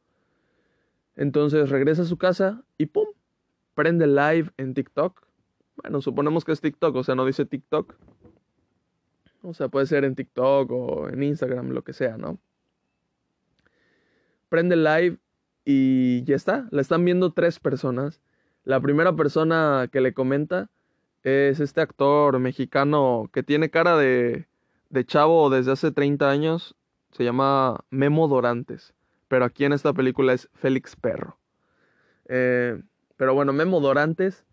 Entonces 1.15 1.71
regresa 1.71 2.03
a 2.03 2.05
su 2.05 2.17
casa 2.17 2.63
y 2.77 2.85
¡pum! 2.85 3.07
Prende 3.75 4.07
live 4.07 4.51
en 4.57 4.73
TikTok. 4.73 5.25
Bueno, 5.75 6.01
suponemos 6.01 6.45
que 6.45 6.51
es 6.51 6.61
TikTok, 6.61 6.95
o 6.95 7.03
sea, 7.03 7.15
no 7.15 7.25
dice 7.25 7.45
TikTok, 7.45 7.95
o 9.43 9.53
sea, 9.53 9.67
puede 9.67 9.85
ser 9.85 10.05
en 10.05 10.15
TikTok 10.15 10.71
o 10.71 11.09
en 11.09 11.21
Instagram, 11.21 11.69
lo 11.71 11.83
que 11.83 11.93
sea, 11.93 12.17
¿no? 12.17 12.39
Prende 14.47 14.77
live 14.77 15.17
y 15.65 16.23
ya 16.23 16.35
está. 16.35 16.67
La 16.71 16.81
están 16.81 17.03
viendo 17.03 17.33
tres 17.33 17.59
personas. 17.59 18.21
La 18.63 18.79
primera 18.79 19.15
persona 19.15 19.89
que 19.91 19.99
le 19.99 20.13
comenta 20.13 20.69
es 21.23 21.59
este 21.59 21.81
actor 21.81 22.39
mexicano 22.39 23.29
que 23.33 23.43
tiene 23.43 23.69
cara 23.69 23.97
de, 23.97 24.47
de 24.89 25.05
chavo 25.05 25.49
desde 25.49 25.73
hace 25.73 25.91
30 25.91 26.29
años. 26.29 26.75
Se 27.11 27.25
llama 27.25 27.83
Memo 27.89 28.29
Dorantes. 28.29 28.93
Pero 29.27 29.43
aquí 29.43 29.65
en 29.65 29.73
esta 29.73 29.91
película 29.91 30.33
es 30.33 30.49
Félix 30.53 30.95
Perro. 30.95 31.37
Eh, 32.29 32.81
pero 33.17 33.33
bueno, 33.33 33.53
Memo 33.53 33.79
Dorantes, 33.79 34.45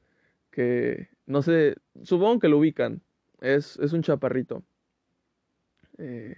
que 0.51 1.09
no 1.27 1.43
sé, 1.43 1.77
supongo 2.03 2.41
que 2.41 2.49
lo 2.49 2.59
ubican. 2.59 3.03
Es, 3.41 3.79
es 3.79 3.93
un 3.93 4.03
chaparrito. 4.03 4.63
Eh, 5.99 6.37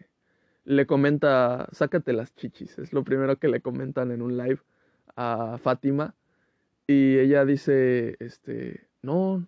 le 0.64 0.86
comenta, 0.86 1.68
sácate 1.72 2.12
las 2.12 2.34
chichis, 2.34 2.78
es 2.78 2.92
lo 2.92 3.02
primero 3.04 3.36
que 3.38 3.48
le 3.48 3.60
comentan 3.60 4.12
en 4.12 4.22
un 4.22 4.36
live 4.36 4.60
a 5.16 5.58
Fátima. 5.58 6.14
Y 6.86 7.18
ella 7.18 7.44
dice, 7.44 8.16
este, 8.20 8.86
no, 9.02 9.46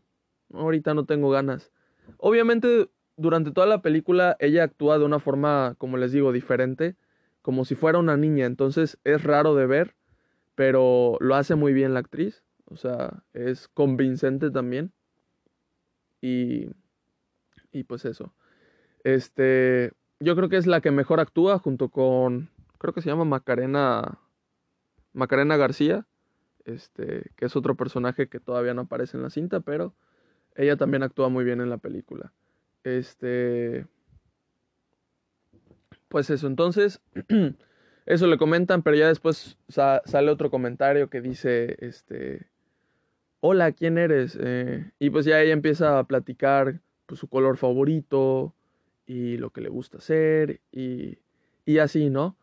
ahorita 0.52 0.94
no 0.94 1.04
tengo 1.04 1.30
ganas. 1.30 1.72
Obviamente, 2.18 2.88
durante 3.16 3.52
toda 3.52 3.66
la 3.66 3.82
película, 3.82 4.36
ella 4.40 4.64
actúa 4.64 4.98
de 4.98 5.04
una 5.04 5.18
forma, 5.18 5.74
como 5.78 5.96
les 5.96 6.12
digo, 6.12 6.32
diferente, 6.32 6.96
como 7.42 7.64
si 7.64 7.74
fuera 7.74 7.98
una 7.98 8.16
niña. 8.16 8.46
Entonces 8.46 8.98
es 9.04 9.22
raro 9.24 9.54
de 9.54 9.66
ver, 9.66 9.94
pero 10.54 11.16
lo 11.20 11.34
hace 11.34 11.54
muy 11.54 11.72
bien 11.72 11.92
la 11.92 12.00
actriz. 12.00 12.43
O 12.74 12.76
sea, 12.76 13.22
es 13.32 13.68
convincente 13.68 14.50
también. 14.50 14.92
Y, 16.20 16.70
y 17.70 17.84
pues 17.84 18.04
eso. 18.04 18.34
Este, 19.04 19.92
yo 20.18 20.34
creo 20.34 20.48
que 20.48 20.56
es 20.56 20.66
la 20.66 20.80
que 20.80 20.90
mejor 20.90 21.20
actúa 21.20 21.60
junto 21.60 21.88
con, 21.88 22.50
creo 22.78 22.92
que 22.92 23.00
se 23.00 23.10
llama 23.10 23.24
Macarena, 23.24 24.18
Macarena 25.12 25.56
García, 25.56 26.04
este, 26.64 27.30
que 27.36 27.44
es 27.44 27.54
otro 27.54 27.76
personaje 27.76 28.28
que 28.28 28.40
todavía 28.40 28.74
no 28.74 28.82
aparece 28.82 29.16
en 29.16 29.22
la 29.22 29.30
cinta, 29.30 29.60
pero 29.60 29.94
ella 30.56 30.76
también 30.76 31.04
actúa 31.04 31.28
muy 31.28 31.44
bien 31.44 31.60
en 31.60 31.70
la 31.70 31.78
película. 31.78 32.32
Este, 32.82 33.86
pues 36.08 36.28
eso, 36.28 36.48
entonces, 36.48 37.00
eso 38.06 38.26
le 38.26 38.36
comentan, 38.36 38.82
pero 38.82 38.96
ya 38.96 39.06
después 39.06 39.58
sale 39.68 40.30
otro 40.30 40.50
comentario 40.50 41.08
que 41.08 41.20
dice, 41.20 41.76
este, 41.80 42.48
hola, 43.46 43.72
¿quién 43.72 43.98
eres? 43.98 44.38
Eh, 44.40 44.90
y 44.98 45.10
pues 45.10 45.26
ya 45.26 45.38
ella 45.38 45.52
empieza 45.52 45.98
a 45.98 46.04
platicar 46.04 46.80
pues, 47.04 47.20
su 47.20 47.28
color 47.28 47.58
favorito, 47.58 48.54
y 49.06 49.36
lo 49.36 49.50
que 49.50 49.60
le 49.60 49.68
gusta 49.68 49.98
hacer 49.98 50.62
y, 50.72 51.18
y 51.66 51.76
así, 51.76 52.08
¿no? 52.08 52.38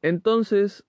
Entonces, 0.00 0.84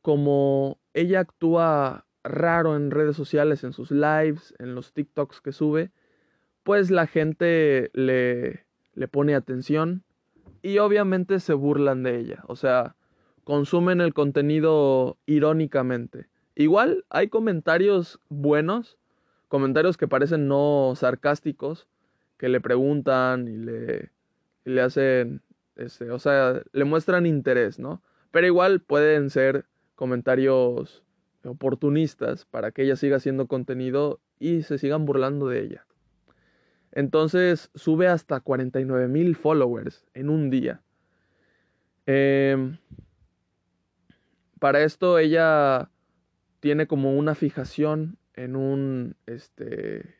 como 0.00 0.78
ella 0.94 1.20
actúa 1.20 2.06
raro 2.24 2.74
en 2.74 2.90
redes 2.90 3.14
sociales, 3.14 3.64
en 3.64 3.74
sus 3.74 3.90
lives, 3.90 4.54
en 4.58 4.74
los 4.74 4.94
TikToks 4.94 5.42
que 5.42 5.52
sube, 5.52 5.90
pues 6.62 6.90
la 6.90 7.06
gente 7.06 7.90
le, 7.92 8.64
le 8.94 9.08
pone 9.08 9.34
atención 9.34 10.04
y 10.62 10.78
obviamente 10.78 11.38
se 11.38 11.52
burlan 11.52 12.02
de 12.02 12.18
ella, 12.18 12.44
o 12.46 12.56
sea, 12.56 12.96
consumen 13.44 14.00
el 14.00 14.14
contenido 14.14 15.18
irónicamente. 15.26 16.28
Igual 16.54 17.04
hay 17.10 17.28
comentarios 17.28 18.20
buenos, 18.28 18.98
comentarios 19.52 19.98
que 19.98 20.08
parecen 20.08 20.48
no 20.48 20.94
sarcásticos, 20.96 21.86
que 22.38 22.48
le 22.48 22.62
preguntan 22.62 23.48
y 23.48 23.58
le, 23.58 24.10
y 24.64 24.70
le 24.70 24.80
hacen, 24.80 25.42
este, 25.76 26.10
o 26.10 26.18
sea, 26.18 26.62
le 26.72 26.84
muestran 26.84 27.26
interés, 27.26 27.78
¿no? 27.78 28.00
Pero 28.30 28.46
igual 28.46 28.80
pueden 28.80 29.28
ser 29.28 29.66
comentarios 29.94 31.04
oportunistas 31.44 32.46
para 32.46 32.70
que 32.70 32.84
ella 32.84 32.96
siga 32.96 33.18
haciendo 33.18 33.46
contenido 33.46 34.20
y 34.38 34.62
se 34.62 34.78
sigan 34.78 35.04
burlando 35.04 35.48
de 35.48 35.60
ella. 35.60 35.86
Entonces 36.90 37.70
sube 37.74 38.08
hasta 38.08 38.40
49 38.40 39.06
mil 39.06 39.36
followers 39.36 40.06
en 40.14 40.30
un 40.30 40.48
día. 40.48 40.80
Em, 42.06 42.78
para 44.58 44.80
esto 44.80 45.18
ella 45.18 45.90
tiene 46.60 46.86
como 46.86 47.18
una 47.18 47.34
fijación 47.34 48.16
en 48.34 48.56
un, 48.56 49.16
este, 49.26 50.16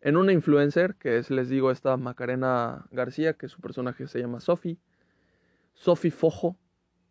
en 0.00 0.16
una 0.16 0.32
influencer, 0.32 0.96
que 0.96 1.18
es, 1.18 1.30
les 1.30 1.48
digo, 1.48 1.70
esta 1.70 1.96
Macarena 1.96 2.86
García, 2.90 3.34
que 3.34 3.48
su 3.48 3.60
personaje 3.60 4.06
se 4.06 4.20
llama 4.20 4.40
Sophie, 4.40 4.78
Sophie 5.74 6.10
Fojo. 6.10 6.56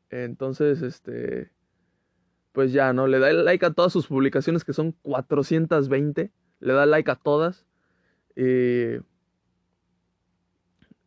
Entonces, 0.10 0.82
este, 0.82 1.52
pues 2.52 2.72
ya, 2.72 2.94
¿no? 2.94 3.08
Le 3.08 3.20
da 3.20 3.34
like 3.34 3.66
a 3.66 3.74
todas 3.74 3.92
sus 3.92 4.08
publicaciones, 4.08 4.64
que 4.64 4.74
son 4.74 4.92
420. 5.02 6.32
Le 6.60 6.74
da 6.74 6.86
like 6.86 7.10
a 7.10 7.16
todas. 7.16 7.66
Y 8.36 9.02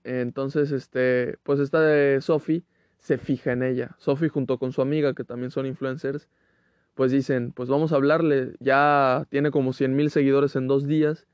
entonces, 0.02 0.72
este, 0.72 1.38
pues 1.42 1.60
esta 1.60 1.80
de 1.80 2.20
Sophie 2.20 2.64
se 2.98 3.18
fija 3.18 3.52
en 3.52 3.62
ella. 3.62 3.94
Sophie 3.98 4.28
junto 4.28 4.58
con 4.58 4.72
su 4.72 4.82
amiga, 4.82 5.14
que 5.14 5.24
también 5.24 5.50
son 5.50 5.66
influencers, 5.66 6.28
pues 6.96 7.12
dicen, 7.12 7.52
pues 7.52 7.68
vamos 7.68 7.92
a 7.92 7.96
hablarle. 7.96 8.54
Ya 8.58 9.26
tiene 9.28 9.52
como 9.52 9.72
100 9.72 9.94
mil 9.94 10.10
seguidores 10.10 10.56
en 10.56 10.66
dos 10.66 10.86
días. 10.86 11.28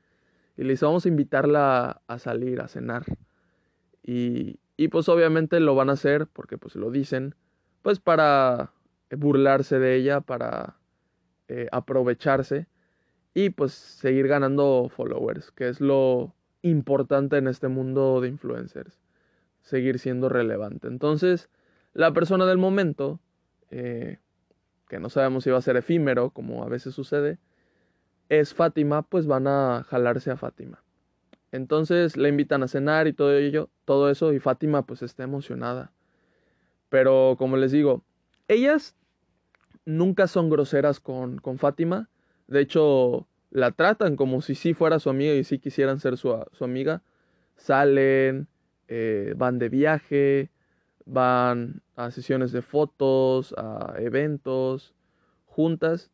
Y 0.57 0.63
le 0.63 0.73
dice, 0.73 0.85
vamos 0.85 1.05
a 1.05 1.09
invitarla 1.09 2.01
a 2.05 2.19
salir, 2.19 2.61
a 2.61 2.67
cenar. 2.67 3.05
Y, 4.03 4.59
y 4.77 4.89
pues 4.89 5.09
obviamente 5.09 5.59
lo 5.61 5.73
van 5.73 5.89
a 5.89 5.93
hacer, 5.93 6.27
porque 6.27 6.57
pues 6.57 6.75
lo 6.75 6.91
dicen, 6.91 7.33
pues 7.81 7.99
para 7.99 8.73
burlarse 9.09 9.79
de 9.79 9.95
ella, 9.95 10.19
para 10.19 10.77
eh, 11.47 11.67
aprovecharse 11.71 12.67
y 13.33 13.51
pues 13.51 13.71
seguir 13.73 14.27
ganando 14.27 14.89
followers, 14.93 15.51
que 15.51 15.69
es 15.69 15.79
lo 15.79 16.35
importante 16.61 17.37
en 17.37 17.47
este 17.47 17.69
mundo 17.69 18.19
de 18.21 18.27
influencers, 18.27 19.01
seguir 19.61 19.97
siendo 19.97 20.29
relevante. 20.29 20.87
Entonces, 20.87 21.49
la 21.93 22.13
persona 22.13 22.45
del 22.45 22.57
momento, 22.57 23.19
eh, 23.71 24.19
que 24.93 24.99
no 24.99 25.09
sabemos 25.09 25.43
si 25.43 25.49
va 25.49 25.57
a 25.57 25.61
ser 25.61 25.75
efímero, 25.75 26.29
como 26.29 26.63
a 26.63 26.69
veces 26.69 26.93
sucede, 26.93 27.39
es 28.29 28.53
Fátima, 28.53 29.01
pues 29.01 29.25
van 29.25 29.47
a 29.47 29.83
jalarse 29.89 30.29
a 30.29 30.37
Fátima. 30.37 30.83
Entonces 31.51 32.15
la 32.15 32.29
invitan 32.29 32.61
a 32.61 32.67
cenar 32.67 33.07
y 33.07 33.13
todo 33.13 33.35
ello, 33.35 33.71
todo 33.85 34.11
eso, 34.11 34.33
y 34.33 34.39
Fátima 34.39 34.85
pues 34.85 35.01
está 35.01 35.23
emocionada. 35.23 35.91
Pero 36.89 37.37
como 37.39 37.57
les 37.57 37.71
digo, 37.71 38.03
ellas 38.47 38.95
nunca 39.83 40.27
son 40.27 40.51
groseras 40.51 40.99
con, 40.99 41.39
con 41.39 41.57
Fátima. 41.57 42.07
De 42.45 42.61
hecho, 42.61 43.25
la 43.49 43.71
tratan 43.71 44.15
como 44.15 44.43
si 44.43 44.53
sí 44.53 44.75
fuera 44.75 44.99
su 44.99 45.09
amiga 45.09 45.33
y 45.33 45.43
sí 45.43 45.57
quisieran 45.57 45.99
ser 45.99 46.17
su, 46.17 46.39
amiga. 46.59 47.01
Salen, 47.55 48.47
eh, 48.87 49.33
van 49.37 49.57
de 49.57 49.69
viaje, 49.69 50.51
van 51.05 51.81
a 51.95 52.11
sesiones 52.11 52.51
de 52.51 52.61
fotos, 52.61 53.53
a 53.57 53.95
eventos, 53.99 54.93
juntas. 55.45 56.11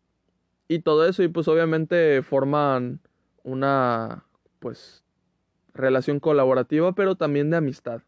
Y 0.67 0.79
todo 0.79 1.07
eso, 1.07 1.23
y 1.23 1.27
pues 1.27 1.47
obviamente 1.47 2.21
forman 2.21 2.99
una, 3.43 4.25
pues, 4.59 5.03
relación 5.73 6.19
colaborativa, 6.19 6.93
pero 6.93 7.15
también 7.15 7.49
de 7.49 7.57
amistad. 7.57 8.01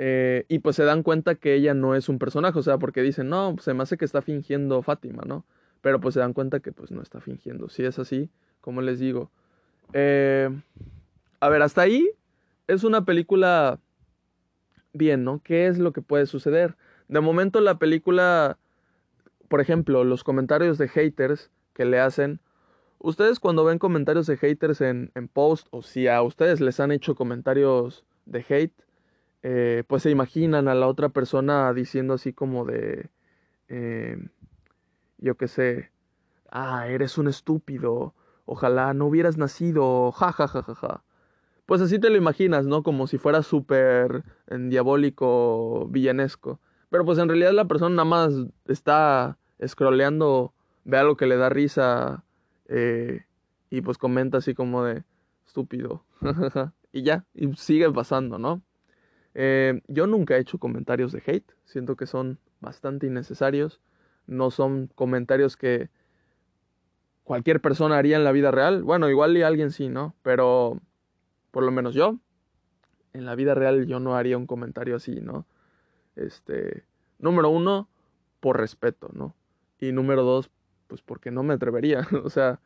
Eh, 0.00 0.44
y 0.48 0.60
pues 0.60 0.76
se 0.76 0.84
dan 0.84 1.02
cuenta 1.02 1.34
que 1.34 1.54
ella 1.54 1.74
no 1.74 1.96
es 1.96 2.08
un 2.08 2.20
personaje, 2.20 2.56
o 2.56 2.62
sea, 2.62 2.78
porque 2.78 3.02
dicen, 3.02 3.28
no, 3.28 3.56
se 3.58 3.74
me 3.74 3.82
hace 3.82 3.98
que 3.98 4.04
está 4.04 4.22
fingiendo 4.22 4.80
Fátima, 4.82 5.24
¿no? 5.26 5.44
Pero 5.80 6.00
pues 6.00 6.14
se 6.14 6.20
dan 6.20 6.32
cuenta 6.32 6.60
que 6.60 6.70
pues 6.70 6.92
no 6.92 7.02
está 7.02 7.20
fingiendo. 7.20 7.68
Si 7.68 7.84
es 7.84 7.98
así, 7.98 8.30
como 8.60 8.80
les 8.80 9.00
digo. 9.00 9.32
Eh, 9.92 10.48
a 11.40 11.48
ver, 11.48 11.62
hasta 11.62 11.82
ahí 11.82 12.08
es 12.68 12.84
una 12.84 13.04
película 13.04 13.80
bien, 14.92 15.24
¿no? 15.24 15.42
¿Qué 15.42 15.66
es 15.66 15.78
lo 15.78 15.92
que 15.92 16.02
puede 16.02 16.26
suceder? 16.26 16.76
De 17.08 17.20
momento 17.20 17.60
la 17.60 17.78
película, 17.78 18.58
por 19.48 19.60
ejemplo, 19.60 20.04
los 20.04 20.24
comentarios 20.24 20.78
de 20.78 20.88
haters 20.88 21.50
que 21.74 21.84
le 21.84 22.00
hacen. 22.00 22.40
Ustedes 22.98 23.40
cuando 23.40 23.64
ven 23.64 23.78
comentarios 23.78 24.26
de 24.26 24.36
haters 24.36 24.80
en, 24.80 25.12
en 25.14 25.28
post 25.28 25.68
o 25.70 25.82
si 25.82 26.08
a 26.08 26.22
ustedes 26.22 26.60
les 26.60 26.80
han 26.80 26.90
hecho 26.92 27.14
comentarios 27.14 28.04
de 28.26 28.44
hate, 28.48 28.74
eh, 29.42 29.84
pues 29.86 30.02
se 30.02 30.10
imaginan 30.10 30.68
a 30.68 30.74
la 30.74 30.88
otra 30.88 31.10
persona 31.10 31.72
diciendo 31.72 32.14
así 32.14 32.32
como 32.32 32.64
de, 32.64 33.08
eh, 33.68 34.18
yo 35.18 35.36
qué 35.36 35.48
sé, 35.48 35.92
ah, 36.50 36.88
eres 36.88 37.18
un 37.18 37.28
estúpido, 37.28 38.14
ojalá 38.46 38.94
no 38.94 39.06
hubieras 39.06 39.36
nacido, 39.38 40.12
ja, 40.12 40.32
ja, 40.32 40.48
ja, 40.48 40.62
ja, 40.62 40.74
ja. 40.74 41.04
Pues 41.68 41.82
así 41.82 41.98
te 41.98 42.08
lo 42.08 42.16
imaginas, 42.16 42.64
¿no? 42.64 42.82
Como 42.82 43.06
si 43.06 43.18
fuera 43.18 43.42
súper 43.42 44.24
diabólico, 44.50 45.86
villanesco. 45.90 46.60
Pero 46.88 47.04
pues 47.04 47.18
en 47.18 47.28
realidad 47.28 47.52
la 47.52 47.66
persona 47.66 47.94
nada 47.94 48.08
más 48.08 48.32
está 48.66 49.36
scrolleando, 49.62 50.54
ve 50.84 50.96
algo 50.96 51.18
que 51.18 51.26
le 51.26 51.36
da 51.36 51.50
risa 51.50 52.24
eh, 52.68 53.26
y 53.68 53.82
pues 53.82 53.98
comenta 53.98 54.38
así 54.38 54.54
como 54.54 54.82
de 54.82 55.04
estúpido. 55.46 56.06
y 56.90 57.02
ya, 57.02 57.26
y 57.34 57.52
sigue 57.56 57.92
pasando, 57.92 58.38
¿no? 58.38 58.62
Eh, 59.34 59.82
yo 59.88 60.06
nunca 60.06 60.38
he 60.38 60.40
hecho 60.40 60.56
comentarios 60.56 61.12
de 61.12 61.22
hate, 61.26 61.52
siento 61.66 61.96
que 61.96 62.06
son 62.06 62.38
bastante 62.60 63.08
innecesarios, 63.08 63.78
no 64.26 64.50
son 64.50 64.86
comentarios 64.94 65.58
que 65.58 65.90
cualquier 67.24 67.60
persona 67.60 67.98
haría 67.98 68.16
en 68.16 68.24
la 68.24 68.32
vida 68.32 68.50
real. 68.52 68.84
Bueno, 68.84 69.10
igual 69.10 69.36
y 69.36 69.42
alguien 69.42 69.70
sí, 69.70 69.90
¿no? 69.90 70.14
Pero 70.22 70.80
por 71.58 71.64
lo 71.64 71.72
menos 71.72 71.92
yo, 71.92 72.20
en 73.12 73.24
la 73.24 73.34
vida 73.34 73.52
real 73.52 73.88
yo 73.88 73.98
no 73.98 74.14
haría 74.14 74.38
un 74.38 74.46
comentario 74.46 74.94
así, 74.94 75.20
¿no? 75.20 75.44
Este, 76.14 76.84
número 77.18 77.48
uno, 77.48 77.88
por 78.38 78.58
respeto, 78.58 79.10
¿no? 79.12 79.34
Y 79.80 79.90
número 79.90 80.22
dos, 80.22 80.52
pues 80.86 81.02
porque 81.02 81.32
no 81.32 81.42
me 81.42 81.54
atrevería, 81.54 82.06
o 82.22 82.30
sea, 82.30 82.60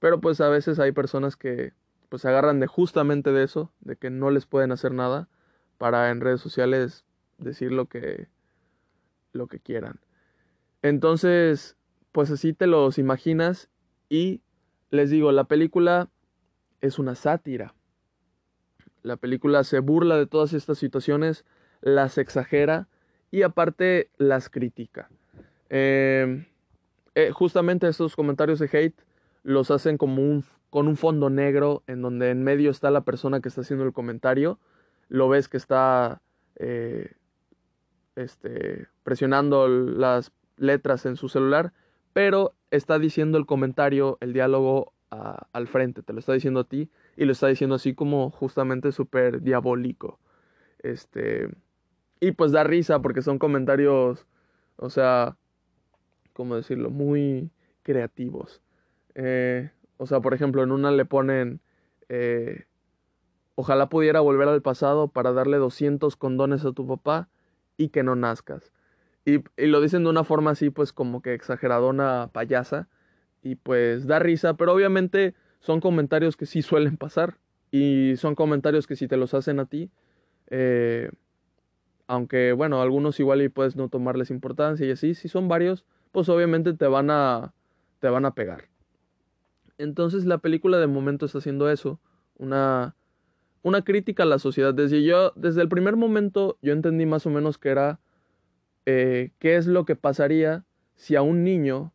pero 0.00 0.20
pues 0.20 0.40
a 0.40 0.48
veces 0.48 0.80
hay 0.80 0.90
personas 0.90 1.36
que 1.36 1.72
pues 2.08 2.22
se 2.22 2.30
agarran 2.30 2.58
de 2.58 2.66
justamente 2.66 3.30
de 3.30 3.44
eso, 3.44 3.70
de 3.78 3.94
que 3.94 4.10
no 4.10 4.32
les 4.32 4.44
pueden 4.44 4.72
hacer 4.72 4.90
nada 4.90 5.28
para 5.78 6.10
en 6.10 6.20
redes 6.20 6.40
sociales 6.40 7.04
decir 7.38 7.70
lo 7.70 7.86
que, 7.86 8.26
lo 9.32 9.46
que 9.46 9.60
quieran. 9.60 10.00
Entonces, 10.82 11.76
pues 12.10 12.28
así 12.32 12.54
te 12.54 12.66
los 12.66 12.98
imaginas 12.98 13.70
y 14.08 14.42
les 14.90 15.10
digo, 15.10 15.30
la 15.30 15.44
película 15.44 16.10
es 16.80 16.98
una 16.98 17.14
sátira. 17.14 17.76
La 19.02 19.16
película 19.16 19.64
se 19.64 19.80
burla 19.80 20.16
de 20.16 20.26
todas 20.26 20.52
estas 20.52 20.78
situaciones, 20.78 21.44
las 21.80 22.18
exagera 22.18 22.88
y 23.30 23.42
aparte 23.42 24.10
las 24.18 24.48
critica. 24.48 25.10
Em, 25.68 26.46
eh, 27.14 27.30
justamente 27.32 27.88
estos 27.88 28.14
comentarios 28.14 28.58
de 28.58 28.70
hate 28.72 29.00
los 29.42 29.70
hacen 29.70 29.98
como 29.98 30.22
un, 30.22 30.44
con 30.70 30.86
un 30.86 30.96
fondo 30.96 31.30
negro 31.30 31.82
en 31.86 32.02
donde 32.02 32.30
en 32.30 32.44
medio 32.44 32.70
está 32.70 32.90
la 32.90 33.02
persona 33.02 33.40
que 33.40 33.48
está 33.48 33.62
haciendo 33.62 33.84
el 33.84 33.92
comentario 33.92 34.58
lo 35.12 35.28
ves 35.28 35.46
que 35.46 35.58
está 35.58 36.22
eh, 36.56 37.12
este, 38.16 38.88
presionando 39.02 39.68
las 39.68 40.32
letras 40.56 41.04
en 41.04 41.16
su 41.16 41.28
celular, 41.28 41.74
pero 42.14 42.54
está 42.70 42.98
diciendo 42.98 43.36
el 43.36 43.44
comentario, 43.44 44.16
el 44.20 44.32
diálogo 44.32 44.94
al 45.10 45.68
frente, 45.68 46.02
te 46.02 46.14
lo 46.14 46.20
está 46.20 46.32
diciendo 46.32 46.60
a 46.60 46.64
ti 46.64 46.88
y 47.16 47.24
lo 47.24 47.32
está 47.32 47.48
diciendo 47.48 47.76
así 47.76 47.94
como 47.94 48.30
justamente 48.30 48.92
súper 48.92 49.42
diabólico. 49.42 50.18
Este, 50.78 51.48
y 52.20 52.32
pues 52.32 52.52
da 52.52 52.64
risa 52.64 53.00
porque 53.00 53.22
son 53.22 53.38
comentarios, 53.38 54.26
o 54.76 54.90
sea, 54.90 55.36
¿cómo 56.32 56.56
decirlo? 56.56 56.90
Muy 56.90 57.50
creativos. 57.82 58.62
Eh, 59.14 59.70
o 59.96 60.06
sea, 60.06 60.20
por 60.20 60.34
ejemplo, 60.34 60.62
en 60.62 60.72
una 60.72 60.90
le 60.90 61.04
ponen... 61.04 61.60
Eh, 62.08 62.64
Ojalá 63.54 63.88
pudiera 63.88 64.20
volver 64.20 64.48
al 64.48 64.62
pasado 64.62 65.08
para 65.08 65.32
darle 65.32 65.58
200 65.58 66.16
condones 66.16 66.64
a 66.64 66.72
tu 66.72 66.86
papá 66.86 67.28
y 67.76 67.90
que 67.90 68.02
no 68.02 68.16
nazcas. 68.16 68.72
Y, 69.24 69.44
lo 69.56 69.80
dicen 69.80 70.04
de 70.04 70.10
una 70.10 70.24
forma 70.24 70.52
así, 70.52 70.70
pues 70.70 70.92
como 70.92 71.22
que 71.22 71.34
exageradona, 71.34 72.30
payasa. 72.32 72.88
Y 73.42 73.56
pues 73.56 74.06
da 74.06 74.18
risa, 74.18 74.54
pero 74.54 74.72
obviamente 74.72 75.34
son 75.62 75.80
comentarios 75.80 76.36
que 76.36 76.44
sí 76.44 76.60
suelen 76.60 76.98
pasar. 76.98 77.38
Y 77.70 78.16
son 78.18 78.34
comentarios 78.34 78.86
que 78.86 78.96
si 78.96 79.08
te 79.08 79.16
los 79.16 79.32
hacen 79.32 79.58
a 79.58 79.64
ti, 79.64 79.90
eh, 80.50 81.10
aunque 82.06 82.52
bueno, 82.52 82.82
algunos 82.82 83.18
igual 83.18 83.50
puedes 83.50 83.76
no 83.76 83.88
tomarles 83.88 84.30
importancia 84.30 84.86
y 84.86 84.90
así, 84.90 85.14
si 85.14 85.28
son 85.28 85.48
varios, 85.48 85.86
pues 86.10 86.28
obviamente 86.28 86.74
te 86.74 86.86
van 86.86 87.10
a, 87.10 87.54
te 87.98 88.10
van 88.10 88.26
a 88.26 88.34
pegar. 88.34 88.64
Entonces 89.78 90.26
la 90.26 90.36
película 90.36 90.76
de 90.78 90.86
momento 90.86 91.24
está 91.24 91.38
haciendo 91.38 91.70
eso, 91.70 91.98
una 92.36 92.94
una 93.62 93.82
crítica 93.82 94.24
a 94.24 94.26
la 94.26 94.38
sociedad. 94.38 94.74
Desde, 94.74 95.02
yo, 95.02 95.32
desde 95.36 95.62
el 95.62 95.68
primer 95.68 95.96
momento 95.96 96.58
yo 96.62 96.72
entendí 96.72 97.06
más 97.06 97.26
o 97.26 97.30
menos 97.30 97.58
que 97.58 97.70
era 97.70 98.00
eh, 98.86 99.30
qué 99.38 99.56
es 99.56 99.66
lo 99.66 99.84
que 99.84 99.96
pasaría 99.96 100.64
si 100.96 101.16
a 101.16 101.22
un 101.22 101.44
niño 101.44 101.92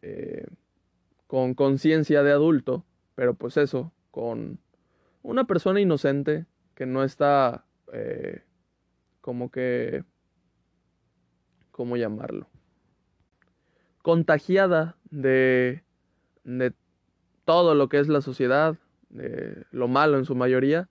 eh, 0.00 0.46
con 1.26 1.54
conciencia 1.54 2.22
de 2.22 2.32
adulto, 2.32 2.84
pero 3.18 3.34
pues 3.34 3.56
eso, 3.56 3.92
con 4.12 4.60
una 5.24 5.42
persona 5.42 5.80
inocente 5.80 6.46
que 6.76 6.86
no 6.86 7.02
está 7.02 7.64
eh, 7.92 8.44
como 9.20 9.50
que, 9.50 10.04
¿cómo 11.72 11.96
llamarlo? 11.96 12.46
contagiada 14.02 14.96
de, 15.10 15.82
de 16.44 16.72
todo 17.44 17.74
lo 17.74 17.88
que 17.88 17.98
es 17.98 18.06
la 18.06 18.20
sociedad, 18.20 18.76
de 19.08 19.64
lo 19.72 19.88
malo 19.88 20.16
en 20.16 20.24
su 20.24 20.36
mayoría, 20.36 20.88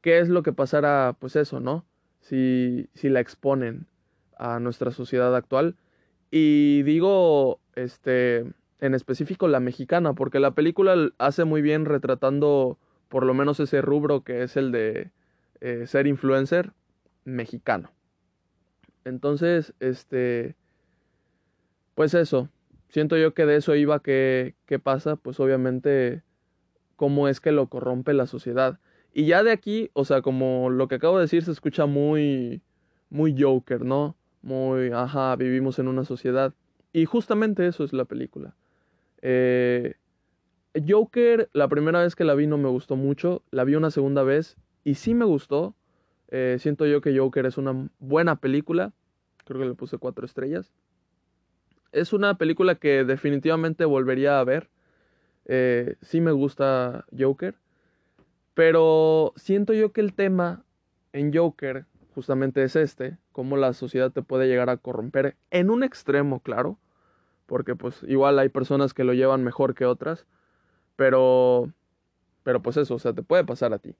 ¿qué 0.00 0.20
es 0.20 0.28
lo 0.28 0.44
que 0.44 0.52
pasará, 0.52 1.16
pues 1.18 1.34
eso, 1.34 1.58
¿no? 1.58 1.84
Si, 2.20 2.88
si 2.94 3.08
la 3.08 3.18
exponen 3.18 3.88
a 4.36 4.60
nuestra 4.60 4.92
sociedad 4.92 5.34
actual. 5.34 5.74
Y 6.30 6.84
digo, 6.84 7.58
este, 7.74 8.46
en 8.80 8.94
específico 8.94 9.48
la 9.48 9.60
mexicana, 9.60 10.14
porque 10.14 10.40
la 10.40 10.52
película 10.52 10.94
hace 11.18 11.44
muy 11.44 11.62
bien 11.62 11.84
retratando 11.84 12.78
por 13.08 13.24
lo 13.24 13.34
menos 13.34 13.58
ese 13.60 13.80
rubro 13.82 14.22
que 14.22 14.42
es 14.42 14.56
el 14.56 14.70
de 14.72 15.10
eh, 15.60 15.86
ser 15.86 16.06
influencer 16.06 16.72
mexicano. 17.24 17.90
Entonces, 19.04 19.74
este, 19.80 20.54
pues 21.94 22.14
eso, 22.14 22.48
siento 22.88 23.16
yo 23.16 23.34
que 23.34 23.46
de 23.46 23.56
eso 23.56 23.74
iba 23.74 24.02
que, 24.02 24.54
¿qué 24.66 24.78
pasa? 24.78 25.16
Pues 25.16 25.40
obviamente, 25.40 26.22
cómo 26.96 27.28
es 27.28 27.40
que 27.40 27.52
lo 27.52 27.68
corrompe 27.68 28.12
la 28.12 28.26
sociedad. 28.26 28.78
Y 29.14 29.26
ya 29.26 29.42
de 29.42 29.52
aquí, 29.52 29.90
o 29.94 30.04
sea, 30.04 30.22
como 30.22 30.70
lo 30.70 30.88
que 30.88 30.96
acabo 30.96 31.16
de 31.16 31.22
decir 31.22 31.42
se 31.44 31.52
escucha 31.52 31.86
muy, 31.86 32.62
muy 33.10 33.34
Joker, 33.40 33.84
¿no? 33.84 34.16
Muy, 34.42 34.90
ajá, 34.92 35.34
vivimos 35.36 35.78
en 35.78 35.88
una 35.88 36.04
sociedad. 36.04 36.54
Y 36.92 37.04
justamente 37.04 37.66
eso 37.66 37.84
es 37.84 37.92
la 37.92 38.04
película. 38.04 38.54
Eh, 39.22 39.94
Joker, 40.86 41.48
la 41.52 41.68
primera 41.68 42.02
vez 42.02 42.14
que 42.14 42.24
la 42.24 42.34
vi 42.34 42.46
no 42.46 42.58
me 42.58 42.68
gustó 42.68 42.96
mucho, 42.96 43.42
la 43.50 43.64
vi 43.64 43.74
una 43.74 43.90
segunda 43.90 44.22
vez 44.22 44.56
y 44.84 44.94
sí 44.94 45.14
me 45.14 45.24
gustó. 45.24 45.74
Eh, 46.28 46.56
siento 46.60 46.86
yo 46.86 47.00
que 47.00 47.16
Joker 47.16 47.46
es 47.46 47.56
una 47.58 47.88
buena 47.98 48.36
película, 48.36 48.92
creo 49.44 49.60
que 49.60 49.66
le 49.66 49.74
puse 49.74 49.98
cuatro 49.98 50.26
estrellas. 50.26 50.72
Es 51.92 52.12
una 52.12 52.36
película 52.36 52.74
que 52.74 53.04
definitivamente 53.04 53.84
volvería 53.86 54.38
a 54.38 54.44
ver. 54.44 54.68
Eh, 55.46 55.96
sí 56.02 56.20
me 56.20 56.32
gusta 56.32 57.06
Joker, 57.18 57.54
pero 58.52 59.32
siento 59.36 59.72
yo 59.72 59.92
que 59.92 60.02
el 60.02 60.12
tema 60.12 60.64
en 61.14 61.34
Joker 61.34 61.86
justamente 62.14 62.62
es 62.62 62.76
este, 62.76 63.16
cómo 63.32 63.56
la 63.56 63.72
sociedad 63.72 64.10
te 64.10 64.22
puede 64.22 64.46
llegar 64.46 64.68
a 64.68 64.76
corromper 64.76 65.36
en 65.50 65.70
un 65.70 65.82
extremo, 65.82 66.40
claro, 66.40 66.78
porque 67.48 67.74
pues 67.74 68.02
igual 68.06 68.38
hay 68.38 68.50
personas 68.50 68.92
que 68.92 69.04
lo 69.04 69.14
llevan 69.14 69.42
mejor 69.42 69.74
que 69.74 69.86
otras, 69.86 70.26
pero, 70.96 71.72
pero 72.42 72.60
pues 72.60 72.76
eso, 72.76 72.96
o 72.96 72.98
sea, 72.98 73.14
te 73.14 73.22
puede 73.22 73.42
pasar 73.42 73.72
a 73.72 73.78
ti. 73.78 73.96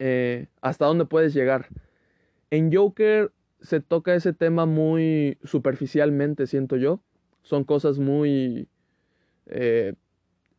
Eh, 0.00 0.48
¿Hasta 0.60 0.86
dónde 0.86 1.04
puedes 1.04 1.32
llegar? 1.32 1.68
En 2.50 2.74
Joker 2.74 3.30
se 3.60 3.80
toca 3.80 4.16
ese 4.16 4.32
tema 4.32 4.66
muy 4.66 5.38
superficialmente, 5.44 6.48
siento 6.48 6.76
yo. 6.76 7.00
Son 7.42 7.62
cosas 7.62 8.00
muy 8.00 8.66
eh, 9.46 9.94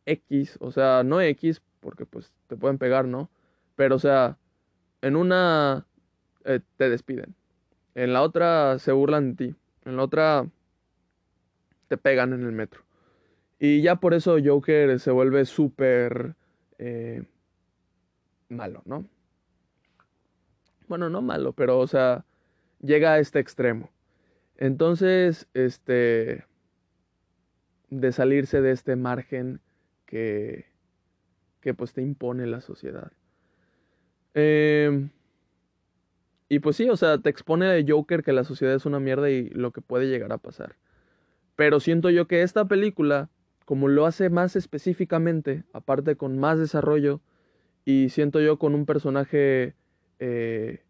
X, 0.06 0.56
o 0.60 0.70
sea, 0.72 1.02
no 1.04 1.20
X, 1.20 1.60
porque 1.80 2.06
pues 2.06 2.32
te 2.46 2.56
pueden 2.56 2.78
pegar, 2.78 3.04
¿no? 3.04 3.28
Pero 3.74 3.96
o 3.96 3.98
sea, 3.98 4.38
en 5.02 5.14
una 5.14 5.86
eh, 6.46 6.60
te 6.78 6.88
despiden. 6.88 7.34
En 7.94 8.14
la 8.14 8.22
otra 8.22 8.78
se 8.78 8.92
burlan 8.92 9.34
de 9.34 9.48
ti. 9.48 9.54
En 9.84 9.98
la 9.98 10.04
otra 10.04 10.46
te 11.88 11.96
pegan 11.96 12.32
en 12.32 12.44
el 12.44 12.52
metro. 12.52 12.82
Y 13.58 13.82
ya 13.82 13.96
por 13.96 14.14
eso 14.14 14.36
Joker 14.44 14.98
se 15.00 15.10
vuelve 15.10 15.44
súper 15.44 16.34
eh, 16.78 17.24
malo, 18.48 18.82
¿no? 18.84 19.08
Bueno, 20.88 21.08
no 21.10 21.22
malo, 21.22 21.52
pero 21.52 21.78
o 21.78 21.86
sea, 21.86 22.24
llega 22.80 23.14
a 23.14 23.18
este 23.18 23.38
extremo. 23.38 23.90
Entonces, 24.56 25.48
este, 25.54 26.44
de 27.90 28.12
salirse 28.12 28.60
de 28.60 28.72
este 28.72 28.96
margen 28.96 29.60
que, 30.06 30.66
que 31.60 31.74
pues 31.74 31.92
te 31.92 32.02
impone 32.02 32.46
la 32.46 32.60
sociedad. 32.60 33.12
Eh, 34.34 35.08
y 36.48 36.58
pues 36.60 36.76
sí, 36.76 36.88
o 36.88 36.96
sea, 36.96 37.18
te 37.18 37.30
expone 37.30 37.66
de 37.66 37.90
Joker 37.90 38.22
que 38.22 38.32
la 38.32 38.44
sociedad 38.44 38.74
es 38.74 38.86
una 38.86 39.00
mierda 39.00 39.30
y 39.30 39.48
lo 39.50 39.72
que 39.72 39.80
puede 39.80 40.06
llegar 40.06 40.32
a 40.32 40.38
pasar. 40.38 40.76
Pero 41.56 41.80
siento 41.80 42.10
yo 42.10 42.26
que 42.26 42.42
esta 42.42 42.66
película, 42.66 43.30
como 43.64 43.88
lo 43.88 44.06
hace 44.06 44.30
más 44.30 44.56
específicamente, 44.56 45.64
aparte 45.72 46.16
con 46.16 46.38
más 46.38 46.58
desarrollo, 46.58 47.20
y 47.84 48.10
siento 48.10 48.40
yo 48.40 48.58
con 48.58 48.74
un 48.74 48.84
personaje 48.84 49.74
eh, 50.18 50.82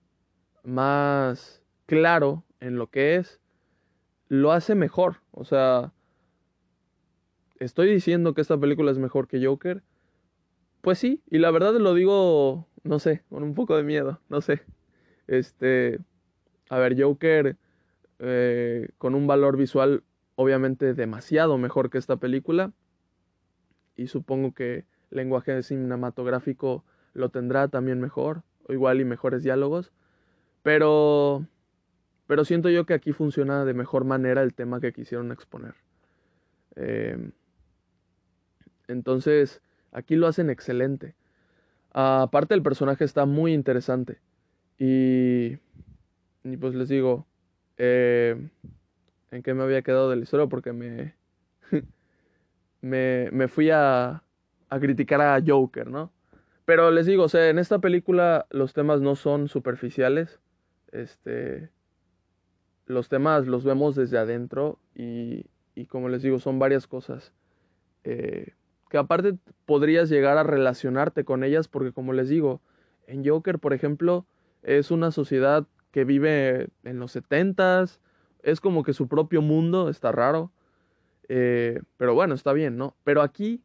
más 0.65 1.63
claro 1.87 2.45
en 2.61 2.77
lo 2.77 2.89
que 2.89 3.17
es, 3.17 3.41
lo 4.29 4.53
hace 4.53 4.75
mejor. 4.75 5.19
O 5.31 5.45
sea, 5.45 5.93
estoy 7.61 7.89
diciendo 7.89 8.35
que 8.35 8.41
esta 8.41 8.59
película 8.59 8.91
es 8.91 8.99
mejor 8.99 9.29
que 9.29 9.45
Joker. 9.45 9.83
Pues 10.81 10.99
sí, 10.99 11.23
y 11.31 11.39
la 11.39 11.51
verdad 11.51 11.75
lo 11.75 11.95
digo, 11.95 12.67
no 12.83 12.99
sé, 12.99 13.23
con 13.29 13.43
un 13.43 13.55
poco 13.55 13.77
de 13.77 13.83
miedo, 13.83 14.21
no 14.29 14.41
sé. 14.41 14.63
Este, 15.27 15.99
a 16.71 16.79
ver, 16.79 17.01
Joker 17.01 17.57
eh, 18.19 18.89
con 18.99 19.15
un 19.15 19.27
valor 19.27 19.57
visual 19.57 20.03
obviamente 20.37 20.95
demasiado 20.95 21.59
mejor 21.59 21.91
que 21.91 21.99
esta 21.99 22.17
película. 22.17 22.73
Y 23.97 24.07
supongo 24.07 24.53
que 24.53 24.85
lenguaje 25.11 25.63
cinematográfico 25.63 26.85
lo 27.15 27.31
tendrá 27.31 27.69
también 27.69 28.01
mejor, 28.01 28.43
o 28.69 28.73
igual 28.73 29.01
y 29.01 29.05
mejores 29.05 29.43
diálogos. 29.43 29.91
Pero, 30.63 31.47
pero 32.27 32.45
siento 32.45 32.69
yo 32.69 32.85
que 32.87 32.95
aquí 32.95 33.13
funciona 33.13 33.65
de 33.65 33.75
mejor 33.75 34.05
manera 34.05 34.43
el 34.43 34.55
tema 34.55 34.81
que 34.81 34.93
quisieron 34.93 35.33
exponer. 35.33 35.75
Em, 36.77 37.33
entonces, 38.89 39.63
aquí 39.93 40.15
lo 40.17 40.27
hacen 40.27 40.51
excelente. 40.51 41.15
aparte 41.93 42.55
el 42.55 42.63
personaje 42.63 43.05
está 43.05 43.25
muy 43.25 43.55
interesante. 43.55 44.19
Y, 44.79 45.57
y 46.45 46.57
pues 46.61 46.75
les 46.75 46.91
digo, 46.91 47.27
eh, 47.79 48.51
en 49.37 49.43
qué 49.43 49.55
me 49.55 49.63
había 49.63 49.83
quedado 49.83 50.11
de 50.11 50.17
la 50.17 50.23
historia 50.23 50.47
porque 50.47 50.73
me, 50.73 51.15
me, 52.81 53.29
me, 53.31 53.49
fui 53.49 53.71
a, 53.71 54.23
a 54.69 54.81
criticar 54.81 55.21
a 55.21 55.41
Joker, 55.47 55.89
¿no? 55.89 56.13
Pero 56.65 56.91
les 56.91 57.07
digo, 57.07 57.25
o 57.25 57.29
sea, 57.29 57.49
en 57.49 57.59
esta 57.59 57.79
película 57.79 58.47
los 58.51 58.73
temas 58.73 59.01
no 59.01 59.15
son 59.15 59.49
superficiales. 59.49 60.41
Este, 60.91 61.71
los 62.87 63.09
temas 63.09 63.47
los 63.47 63.65
vemos 63.65 63.95
desde 63.95 64.19
adentro 64.19 64.79
y, 64.95 65.47
y 65.77 65.87
como 65.87 66.09
les 66.09 66.23
digo, 66.23 66.41
son 66.41 66.59
varias 66.59 66.89
cosas. 66.89 67.33
Eh, 68.03 68.55
que 68.89 68.99
aparte 68.99 69.37
podrías 69.65 70.09
llegar 70.09 70.39
a 70.39 70.45
relacionarte 70.45 71.25
con 71.25 71.45
ellas 71.45 71.69
porque 71.69 71.93
como 71.93 72.13
les 72.13 72.29
digo, 72.29 72.61
en 73.07 73.25
Joker, 73.25 73.59
por 73.59 73.73
ejemplo, 73.73 74.27
es 74.63 74.91
una 74.91 75.11
sociedad 75.11 75.67
que 75.93 76.05
vive 76.05 76.69
en 76.85 76.99
los 76.99 77.13
setentas, 77.13 78.01
es 78.47 78.61
como 78.61 78.85
que 78.85 78.93
su 78.93 79.09
propio 79.09 79.43
mundo, 79.43 79.89
está 79.89 80.13
raro, 80.13 80.53
eh, 81.29 81.81
pero 81.97 82.15
bueno, 82.15 82.33
está 82.35 82.53
bien, 82.53 82.77
¿no? 82.77 82.95
Pero 83.03 83.23
aquí 83.23 83.61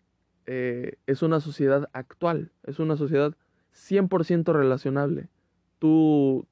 eh, 0.48 0.96
es 1.06 1.22
una 1.22 1.40
sociedad 1.40 1.88
actual, 1.94 2.52
es 2.64 2.80
una 2.80 2.98
sociedad 2.98 3.36
100% 3.76 4.52
relacionable. 4.52 5.30
Tú 5.78 6.48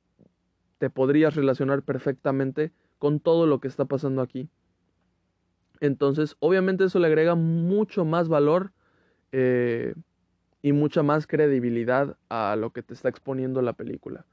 te 0.78 0.92
podrías 0.92 1.36
relacionar 1.36 1.82
perfectamente 1.82 2.72
con 3.00 3.20
todo 3.20 3.48
lo 3.48 3.60
que 3.60 3.68
está 3.68 3.86
pasando 3.86 4.22
aquí. 4.22 4.48
Entonces, 5.80 6.36
obviamente 6.38 6.84
eso 6.84 7.00
le 7.00 7.08
agrega 7.08 7.34
mucho 7.34 8.06
más 8.06 8.30
valor 8.30 8.74
eh, 9.32 9.96
y 10.62 10.72
mucha 10.74 11.02
más 11.02 11.26
credibilidad 11.26 12.16
a 12.30 12.56
lo 12.56 12.70
que 12.74 12.84
te 12.84 12.94
está 12.94 13.10
exponiendo 13.10 13.64
la 13.64 13.74
película. 13.74 14.28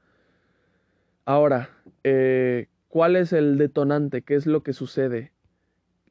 Ahora, 1.25 1.71
eh, 2.03 2.67
¿cuál 2.87 3.15
es 3.15 3.33
el 3.33 3.57
detonante? 3.57 4.21
¿Qué 4.21 4.35
es 4.35 4.45
lo 4.45 4.63
que 4.63 4.73
sucede? 4.73 5.31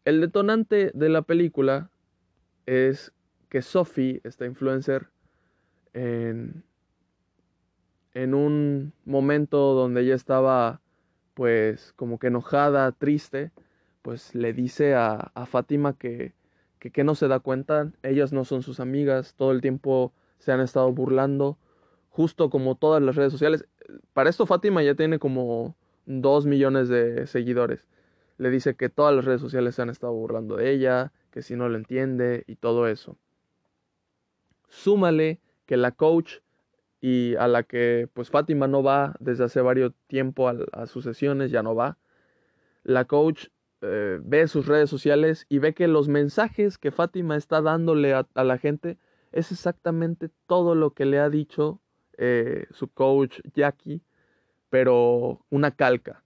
El 0.04 0.20
detonante 0.20 0.90
de 0.94 1.08
la 1.08 1.22
película 1.22 1.90
es 2.66 3.12
que 3.48 3.62
Sophie, 3.62 4.20
esta 4.24 4.46
influencer, 4.46 5.08
en, 5.94 6.64
en 8.14 8.34
un 8.34 8.92
momento 9.04 9.74
donde 9.74 10.02
ella 10.02 10.14
estaba 10.14 10.80
pues 11.34 11.92
como 11.96 12.18
que 12.18 12.28
enojada, 12.28 12.92
triste, 12.92 13.50
pues 14.02 14.34
le 14.34 14.52
dice 14.52 14.94
a, 14.94 15.32
a 15.34 15.46
Fátima 15.46 15.92
que, 15.94 16.34
que, 16.78 16.90
que 16.90 17.04
no 17.04 17.14
se 17.14 17.28
da 17.28 17.40
cuenta, 17.40 17.92
ellas 18.02 18.32
no 18.32 18.44
son 18.44 18.62
sus 18.62 18.80
amigas, 18.80 19.34
todo 19.36 19.52
el 19.52 19.60
tiempo 19.60 20.12
se 20.38 20.52
han 20.52 20.60
estado 20.60 20.92
burlando, 20.92 21.58
justo 22.08 22.48
como 22.48 22.76
todas 22.76 23.02
las 23.02 23.16
redes 23.16 23.32
sociales 23.32 23.66
para 24.12 24.30
esto 24.30 24.46
Fátima 24.46 24.82
ya 24.82 24.94
tiene 24.94 25.18
como 25.18 25.76
2 26.06 26.46
millones 26.46 26.88
de 26.88 27.26
seguidores. 27.26 27.88
Le 28.38 28.50
dice 28.50 28.76
que 28.76 28.88
todas 28.88 29.14
las 29.14 29.24
redes 29.24 29.40
sociales 29.40 29.74
se 29.74 29.82
han 29.82 29.90
estado 29.90 30.12
burlando 30.12 30.56
de 30.56 30.70
ella, 30.70 31.12
que 31.30 31.42
si 31.42 31.56
no 31.56 31.68
lo 31.68 31.76
entiende 31.76 32.44
y 32.46 32.56
todo 32.56 32.86
eso. 32.86 33.18
Súmale 34.68 35.40
que 35.66 35.76
la 35.76 35.92
coach 35.92 36.38
y 37.00 37.34
a 37.36 37.48
la 37.48 37.62
que 37.62 38.08
pues 38.12 38.30
Fátima 38.30 38.66
no 38.66 38.82
va 38.82 39.14
desde 39.20 39.44
hace 39.44 39.60
varios 39.60 39.92
tiempo 40.06 40.48
a, 40.48 40.86
sus 40.86 41.04
sesiones, 41.04 41.50
ya 41.50 41.62
no 41.62 41.74
va. 41.74 41.98
La 42.82 43.04
coach 43.04 43.48
eh, 43.82 44.18
ve 44.22 44.48
sus 44.48 44.66
redes 44.66 44.90
sociales 44.90 45.46
y 45.48 45.58
ve 45.58 45.74
que 45.74 45.88
los 45.88 46.08
mensajes 46.08 46.78
que 46.78 46.90
Fátima 46.90 47.36
está 47.36 47.60
dándole 47.60 48.14
a, 48.14 48.26
la 48.34 48.58
gente 48.58 48.98
es 49.32 49.52
exactamente 49.52 50.30
todo 50.46 50.74
lo 50.74 50.94
que 50.94 51.04
le 51.04 51.18
ha 51.18 51.28
dicho 51.28 51.80
eh, 52.16 52.66
su 52.70 52.88
coach 52.88 53.40
Jackie, 53.54 54.02
pero 54.76 55.40
una 55.48 55.70
calca. 55.70 56.22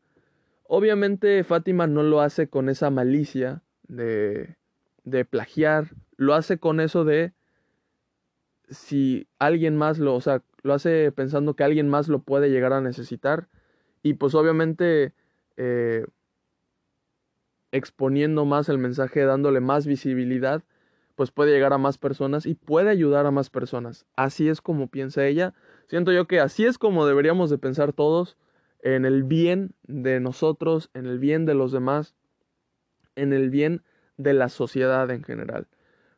Obviamente 0.65 1.45
Fátima 1.45 1.87
no 1.87 2.03
lo 2.03 2.21
hace 2.21 2.49
con 2.49 2.69
esa 2.69 2.91
malicia 2.91 3.63
de, 3.87 4.57
de 5.05 5.25
plagiar, 5.25 5.95
lo 6.17 6.35
hace 6.35 6.59
con 6.59 6.81
eso 6.81 7.05
de 7.05 7.33
si 8.69 9.29
alguien 9.39 9.77
más 9.77 10.01
lo, 10.01 10.17
o 10.17 10.21
sea, 10.21 10.43
lo 10.65 10.75
hace 10.75 11.13
pensando 11.13 11.55
que 11.55 11.63
alguien 11.63 11.89
más 11.89 12.09
lo 12.09 12.23
puede 12.23 12.51
llegar 12.51 12.73
a 12.73 12.81
necesitar 12.81 13.47
y 14.03 14.15
pues 14.15 14.35
obviamente 14.35 15.15
eh, 15.57 16.05
exponiendo 17.71 18.47
más 18.47 18.69
el 18.69 18.79
mensaje, 18.79 19.21
dándole 19.23 19.61
más 19.61 19.87
visibilidad, 19.87 20.65
pues 21.15 21.31
puede 21.31 21.53
llegar 21.53 21.73
a 21.73 21.79
más 21.79 21.99
personas 21.99 22.47
y 22.47 22.57
puede 22.57 22.91
ayudar 22.91 23.27
a 23.27 23.31
más 23.31 23.49
personas. 23.49 24.07
Así 24.17 24.49
es 24.49 24.61
como 24.61 24.89
piensa 24.89 25.25
ella. 25.25 25.55
Siento 25.91 26.13
yo 26.13 26.29
que 26.29 26.39
así 26.39 26.67
es 26.67 26.79
como 26.79 27.05
deberíamos 27.05 27.51
de 27.51 27.59
pensar 27.59 27.93
todos 27.93 28.37
en 28.81 29.05
el 29.05 29.25
bien 29.25 29.75
de 29.89 30.21
nosotros, 30.21 30.89
en 30.95 31.05
el 31.07 31.19
bien 31.19 31.47
de 31.47 31.55
los 31.55 31.73
demás, 31.73 32.15
en 33.17 33.33
el 33.33 33.51
bien 33.51 33.83
de 34.17 34.33
la 34.33 34.51
sociedad 34.51 35.11
en 35.11 35.25
general. 35.25 35.67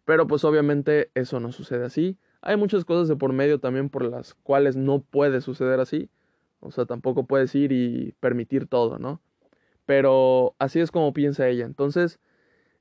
Pero 0.04 0.26
pues 0.26 0.44
obviamente 0.44 1.10
eso 1.14 1.40
no 1.40 1.52
sucede 1.52 1.86
así. 1.86 2.18
Hay 2.42 2.58
muchas 2.58 2.84
cosas 2.84 3.08
de 3.08 3.16
por 3.16 3.32
medio 3.32 3.60
también 3.60 3.88
por 3.88 4.04
las 4.04 4.34
cuales 4.34 4.76
no 4.76 5.00
puede 5.00 5.40
suceder 5.40 5.80
así. 5.80 6.10
O 6.60 6.70
sea, 6.70 6.84
tampoco 6.84 7.26
puedes 7.26 7.54
ir 7.54 7.72
y 7.72 8.14
permitir 8.20 8.66
todo, 8.66 8.98
¿no? 8.98 9.22
Pero 9.86 10.54
así 10.58 10.80
es 10.80 10.90
como 10.90 11.14
piensa 11.14 11.48
ella. 11.48 11.64
Entonces, 11.64 12.20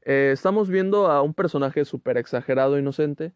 eh, 0.02 0.32
estamos 0.34 0.70
viendo 0.70 1.10
a 1.10 1.22
un 1.22 1.34
personaje 1.34 1.86
súper 1.86 2.18
exagerado, 2.18 2.78
inocente, 2.78 3.32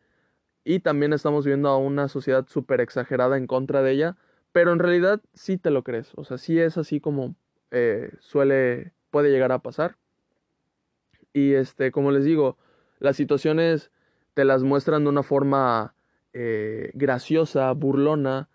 y 0.66 0.80
también 0.80 1.14
estamos 1.14 1.46
viendo 1.46 1.70
a 1.70 1.78
una 1.78 2.08
sociedad 2.10 2.48
súper 2.50 2.82
exagerada 2.82 3.38
en 3.38 3.46
contra 3.46 3.84
de 3.84 3.92
ella, 3.92 4.18
pero 4.52 4.74
en 4.74 4.80
realidad 4.80 5.22
sí 5.34 5.58
te 5.58 5.70
lo 5.70 5.84
crees. 5.84 6.12
O 6.16 6.26
sea, 6.26 6.40
sí 6.40 6.60
es 6.60 6.78
así 6.78 7.00
como 7.00 7.36
eh, 7.70 8.12
suele, 8.20 8.92
puede 9.12 9.30
llegar 9.30 9.52
a 9.52 9.60
pasar. 9.60 9.96
Y 11.34 11.54
este, 11.54 11.92
como 11.92 12.12
les 12.12 12.26
digo, 12.26 12.58
las 13.00 13.16
situaciones 13.16 13.92
te 14.34 14.44
las 14.44 14.64
muestran 14.64 15.04
de 15.04 15.10
una 15.10 15.22
forma 15.22 15.94
eh, 16.34 16.90
graciosa, 16.96 17.72
burlona. 17.74 18.50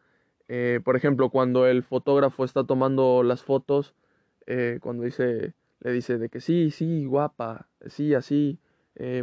Eh, 0.48 0.80
por 0.84 0.96
ejemplo, 0.96 1.30
cuando 1.30 1.68
el 1.68 1.84
fotógrafo 1.84 2.44
está 2.44 2.64
tomando 2.64 3.22
las 3.22 3.44
fotos, 3.44 3.94
cuando 4.80 5.04
dice, 5.04 5.54
le 5.78 5.92
dice 5.92 6.18
de 6.18 6.28
que 6.28 6.40
sí, 6.40 6.72
sí, 6.72 7.04
guapa, 7.04 7.68
sí, 7.86 8.14
así, 8.14 8.58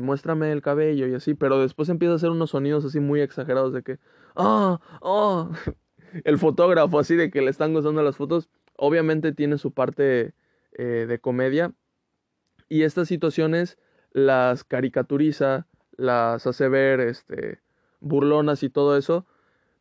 muéstrame 0.01 0.51
el 0.51 0.61
cabello 0.61 1.07
y 1.07 1.13
así, 1.13 1.33
pero 1.33 1.61
después 1.61 1.89
empieza 1.89 2.13
a 2.13 2.15
hacer 2.15 2.29
unos 2.29 2.51
sonidos 2.51 2.85
así 2.85 2.99
muy 2.99 3.21
exagerados 3.21 3.73
de 3.73 3.83
que, 3.83 3.99
ah, 4.35 4.79
oh, 5.01 5.51
el 6.23 6.37
fotógrafo 6.37 6.99
así 6.99 7.15
de 7.15 7.29
que 7.29 7.41
le 7.41 7.51
están 7.51 7.73
gustando 7.73 8.01
las 8.01 8.17
fotos, 8.17 8.49
obviamente 8.75 9.33
tiene 9.33 9.57
su 9.57 9.71
parte 9.71 10.33
de 10.77 11.19
comedia 11.19 11.73
y 12.69 12.83
estas 12.83 13.07
situaciones 13.07 13.77
las 14.11 14.63
caricaturiza, 14.63 15.67
las 15.95 16.45
hace 16.47 16.67
ver, 16.69 16.99
este, 16.99 17.59
burlonas 17.99 18.63
y 18.63 18.69
todo 18.69 18.97
eso, 18.97 19.25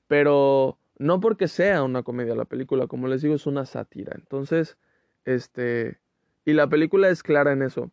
pero 0.08 0.78
no 0.98 1.20
porque 1.20 1.48
sea 1.48 1.82
una 1.82 2.02
comedia 2.02 2.34
la 2.34 2.44
película, 2.44 2.86
como 2.86 3.08
les 3.08 3.22
digo, 3.22 3.34
es 3.34 3.46
una 3.46 3.66
sátira. 3.66 4.12
Entonces, 4.14 4.76
este, 5.24 5.98
y 6.44 6.52
la 6.52 6.68
película 6.68 7.08
es 7.08 7.22
clara 7.22 7.52
en 7.52 7.62
eso. 7.62 7.90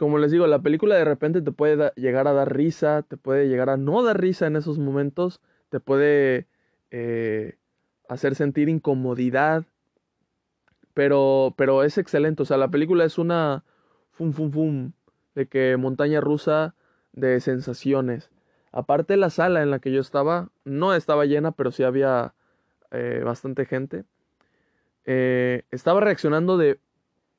Como 0.00 0.16
les 0.16 0.30
digo, 0.30 0.46
la 0.46 0.60
película 0.60 0.94
de 0.94 1.04
repente 1.04 1.42
te 1.42 1.52
puede 1.52 1.92
llegar 1.94 2.26
a 2.26 2.32
dar 2.32 2.56
risa, 2.56 3.02
te 3.02 3.18
puede 3.18 3.48
llegar 3.48 3.68
a 3.68 3.76
no 3.76 4.02
dar 4.02 4.18
risa 4.18 4.46
en 4.46 4.56
esos 4.56 4.78
momentos, 4.78 5.42
te 5.68 5.78
puede 5.78 6.46
eh, 6.90 7.58
hacer 8.08 8.34
sentir 8.34 8.70
incomodidad, 8.70 9.66
pero, 10.94 11.52
pero 11.54 11.84
es 11.84 11.98
excelente. 11.98 12.42
O 12.42 12.46
sea, 12.46 12.56
la 12.56 12.70
película 12.70 13.04
es 13.04 13.18
una 13.18 13.62
fum 14.10 14.32
fum 14.32 14.50
fum 14.50 14.92
de 15.34 15.48
que 15.48 15.76
montaña 15.76 16.22
rusa 16.22 16.74
de 17.12 17.38
sensaciones. 17.40 18.30
Aparte 18.72 19.18
la 19.18 19.28
sala 19.28 19.62
en 19.62 19.70
la 19.70 19.80
que 19.80 19.92
yo 19.92 20.00
estaba, 20.00 20.48
no 20.64 20.94
estaba 20.94 21.26
llena, 21.26 21.52
pero 21.52 21.72
sí 21.72 21.82
había 21.82 22.32
eh, 22.90 23.20
bastante 23.22 23.66
gente. 23.66 24.04
Eh, 25.04 25.64
estaba 25.70 26.00
reaccionando 26.00 26.56
de 26.56 26.80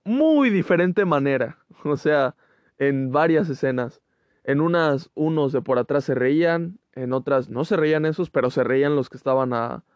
muy 0.03 0.51
diferente 0.51 1.05
manera. 1.05 1.57
O 1.83 1.97
sea, 1.97 2.35
en 2.81 3.11
varias 3.11 3.47
escenas. 3.47 4.01
En 4.43 4.59
unas, 4.59 5.11
unos 5.13 5.51
de 5.51 5.61
por 5.61 5.77
atrás 5.77 6.03
se 6.03 6.15
reían, 6.15 6.79
en 6.93 7.13
otras 7.13 7.47
no 7.47 7.63
se 7.63 7.77
reían 7.77 8.07
esos, 8.07 8.31
pero 8.31 8.49
se 8.49 8.63
reían 8.63 8.95
los 8.95 9.07
que 9.07 9.17
estaban 9.17 9.51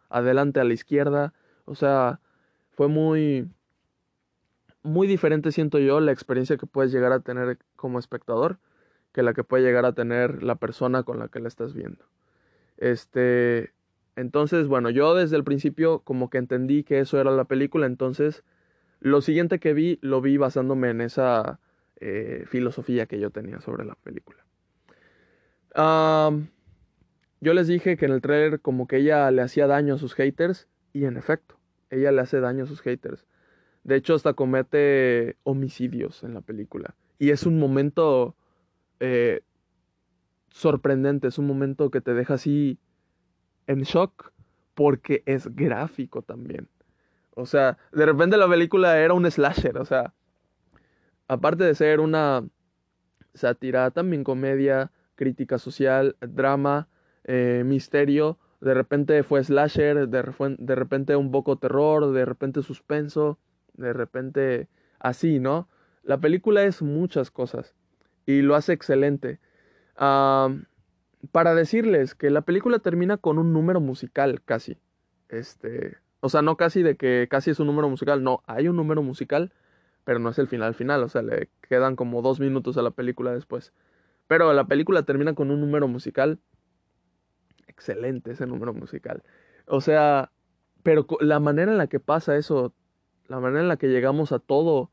adelante 0.10 0.60
a 0.60 0.64
la 0.64 0.74
izquierda. 0.74 1.34
O 1.66 1.74
sea, 1.74 2.20
fue 2.74 2.88
muy, 2.88 3.50
muy 4.84 5.08
diferente, 5.08 5.52
siento 5.52 5.80
yo, 5.80 6.00
la 6.00 6.12
experiencia 6.12 6.58
que 6.58 6.68
puedes 6.68 6.92
llegar 6.92 7.12
a 7.12 7.22
tener 7.22 7.58
como 7.76 7.98
espectador 7.98 8.60
que 9.14 9.24
la 9.24 9.34
que 9.34 9.44
puede 9.44 9.64
llegar 9.64 9.86
a 9.86 9.94
tener 9.94 10.44
la 10.44 10.56
persona 10.56 11.02
con 11.02 11.18
la 11.18 11.30
que 11.30 11.40
la 11.40 11.48
estás 11.48 11.74
viendo. 11.74 12.06
Este, 12.78 13.74
entonces, 14.16 14.68
bueno, 14.68 14.92
yo 14.92 15.16
desde 15.16 15.38
el 15.38 15.44
principio 15.44 16.02
como 16.02 16.30
que 16.30 16.38
entendí 16.38 16.84
que 16.84 17.00
eso 17.00 17.20
era 17.20 17.32
la 17.32 17.46
película, 17.46 17.88
entonces 17.88 18.44
lo 19.00 19.22
siguiente 19.22 19.58
que 19.58 19.74
vi 19.74 19.98
lo 20.02 20.22
vi 20.22 20.38
basándome 20.38 20.92
en 20.92 21.02
esa 21.02 21.60
eh, 22.00 22.46
filosofía 22.48 23.06
que 23.06 23.20
yo 23.20 23.30
tenía 23.30 23.62
sobre 23.62 23.86
la 23.86 23.96
película. 23.96 24.44
yo 27.42 27.54
les 27.54 27.68
dije 27.68 27.98
que 27.98 28.06
en 28.06 28.12
el 28.12 28.22
trailer 28.22 28.60
como 28.60 28.88
que 28.88 28.98
ella 28.98 29.30
le 29.32 29.42
hacía 29.42 29.68
daño 29.68 29.96
a 29.96 29.98
sus 29.98 30.14
haters 30.14 30.68
y 30.94 31.06
en 31.06 31.18
efecto, 31.18 31.58
ella 31.90 32.12
le 32.12 32.22
hace 32.22 32.40
daño 32.40 32.64
a 32.64 32.68
sus 32.68 32.82
haters. 32.82 33.28
De 33.84 33.96
hecho, 33.96 34.16
hasta 34.16 34.34
comete 34.34 35.38
homicidios 35.44 36.24
en 36.24 36.34
la 36.34 36.42
película. 36.42 36.96
Y 37.20 37.30
es 37.30 37.46
un 37.46 37.60
momento 37.60 38.36
eh, 39.00 39.42
sorprendente, 40.50 41.28
es 41.28 41.38
un 41.38 41.48
momento 41.48 41.92
que 41.92 42.02
te 42.02 42.14
deja 42.14 42.36
así 42.36 42.80
en 43.68 43.82
shock 43.84 44.32
porque 44.74 45.22
es 45.26 45.54
gráfico 45.56 46.22
también. 46.22 46.70
O 47.32 47.46
sea, 47.46 47.78
de 47.92 48.06
repente 48.06 48.38
la 48.38 48.48
película 48.48 48.98
era 49.00 49.14
un 49.14 49.30
slasher, 49.30 49.78
o 49.78 49.86
sea, 49.86 50.14
aparte 51.28 51.64
de 51.64 51.76
ser 51.76 52.00
una 52.00 52.44
sátira, 53.34 53.92
también 53.92 54.24
comedia, 54.24 54.92
crítica 55.16 55.58
social, 55.58 56.16
drama, 56.22 56.88
eh, 57.24 57.64
misterio, 57.66 58.38
de 58.62 58.74
repente 58.74 59.24
fue 59.24 59.44
slasher, 59.44 60.08
de, 60.08 60.24
de 60.58 60.76
repente 60.76 61.16
un 61.16 61.32
poco 61.32 61.58
terror, 61.58 62.12
de 62.12 62.26
repente 62.26 62.62
suspenso, 62.64 63.38
de 63.74 63.94
repente 63.94 64.68
así, 65.00 65.40
¿no? 65.40 65.68
La 66.04 66.20
película 66.20 66.64
es 66.64 66.82
muchas 66.82 67.32
cosas 67.32 67.74
y 68.26 68.42
lo 68.42 68.56
hace 68.56 68.74
excelente. 68.74 69.40
para 71.32 71.56
decirles 71.56 72.16
que 72.16 72.30
la 72.30 72.42
película 72.42 72.80
termina 72.80 73.18
con 73.18 73.38
un 73.40 73.54
número 73.54 73.80
musical 73.80 74.42
casi. 74.44 74.78
Este, 75.30 75.98
o 76.20 76.30
sea, 76.30 76.42
no 76.42 76.58
casi 76.58 76.84
de 76.84 76.96
que 76.96 77.28
casi 77.30 77.52
es 77.52 77.60
un 77.60 77.68
número 77.68 77.90
musical, 77.90 78.24
no, 78.24 78.44
hay 78.46 78.68
un 78.68 78.76
número 78.76 79.02
musical, 79.04 79.52
pero 80.06 80.20
no 80.20 80.30
es 80.30 80.40
el 80.40 80.48
final 80.48 80.76
final, 80.76 81.04
o 81.04 81.10
sea, 81.10 81.24
le 81.24 81.50
quedan 81.68 81.96
como 81.96 82.22
dos 82.22 82.40
minutos 82.40 82.78
a 82.78 82.84
la 82.84 82.92
película 82.92 83.34
después. 83.34 83.74
Pero 84.28 84.54
la 84.54 84.66
película 84.66 85.04
termina 85.04 85.34
con 85.34 85.52
un 85.52 85.60
número 85.60 85.88
musical. 85.88 86.40
Excelente 87.68 88.32
ese 88.32 88.46
número 88.46 88.74
musical. 88.74 89.24
O 89.68 89.82
sea, 89.82 90.32
pero 90.84 91.08
la 91.20 91.40
manera 91.40 91.72
en 91.72 91.80
la 91.80 91.88
que 91.88 92.00
pasa 92.00 92.38
eso, 92.38 92.74
la 93.28 93.40
manera 93.40 93.62
en 93.62 93.68
la 93.68 93.78
que 93.78 93.88
llegamos 93.88 94.32
a 94.32 94.40
todo, 94.40 94.92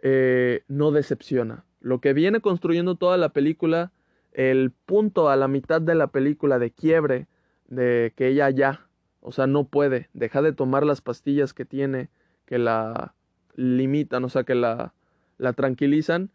eh, 0.00 0.62
no 0.68 0.92
decepciona. 0.92 1.64
Lo 1.80 2.00
que 2.00 2.12
viene 2.12 2.40
construyendo 2.40 2.96
toda 2.96 3.16
la 3.16 3.30
película, 3.30 3.92
el 4.32 4.70
punto 4.70 5.30
a 5.30 5.36
la 5.36 5.48
mitad 5.48 5.80
de 5.80 5.94
la 5.94 6.08
película 6.08 6.58
de 6.58 6.70
quiebre, 6.70 7.26
de 7.68 8.12
que 8.16 8.28
ella 8.28 8.50
ya, 8.50 8.86
o 9.20 9.32
sea, 9.32 9.46
no 9.46 9.64
puede, 9.64 10.10
deja 10.12 10.42
de 10.42 10.52
tomar 10.52 10.84
las 10.84 11.00
pastillas 11.00 11.54
que 11.54 11.64
tiene, 11.64 12.10
que 12.44 12.58
la 12.58 13.14
limitan, 13.56 14.24
o 14.24 14.28
sea, 14.28 14.44
que 14.44 14.54
la, 14.54 14.94
la 15.38 15.52
tranquilizan, 15.52 16.30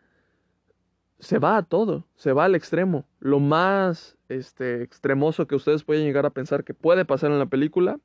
se 1.19 1.39
va 1.39 1.57
a 1.57 1.63
todo, 1.63 2.05
se 2.15 2.33
va 2.33 2.45
al 2.45 2.55
extremo. 2.55 3.05
Lo 3.19 3.39
más 3.39 4.17
este, 4.27 4.81
extremoso 4.83 5.47
que 5.47 5.55
ustedes 5.55 5.83
pueden 5.83 6.03
llegar 6.03 6.25
a 6.25 6.31
pensar 6.31 6.63
que 6.63 6.73
puede 6.73 7.05
pasar 7.05 7.31
en 7.31 7.39
la 7.39 7.45
película, 7.45 7.99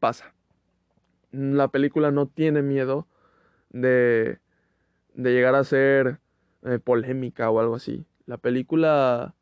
pasa. 0.00 0.34
La 1.30 1.68
película 1.68 2.10
no 2.10 2.26
tiene 2.26 2.62
miedo 2.62 3.06
de 3.70 4.42
de 5.14 5.32
llegar 5.32 5.54
a 5.54 5.64
ser 5.64 6.20
eh, 6.62 6.78
polémica 6.78 7.50
o 7.50 7.60
algo 7.60 7.74
así. 7.74 8.04
La 8.26 8.38
película, 8.38 9.34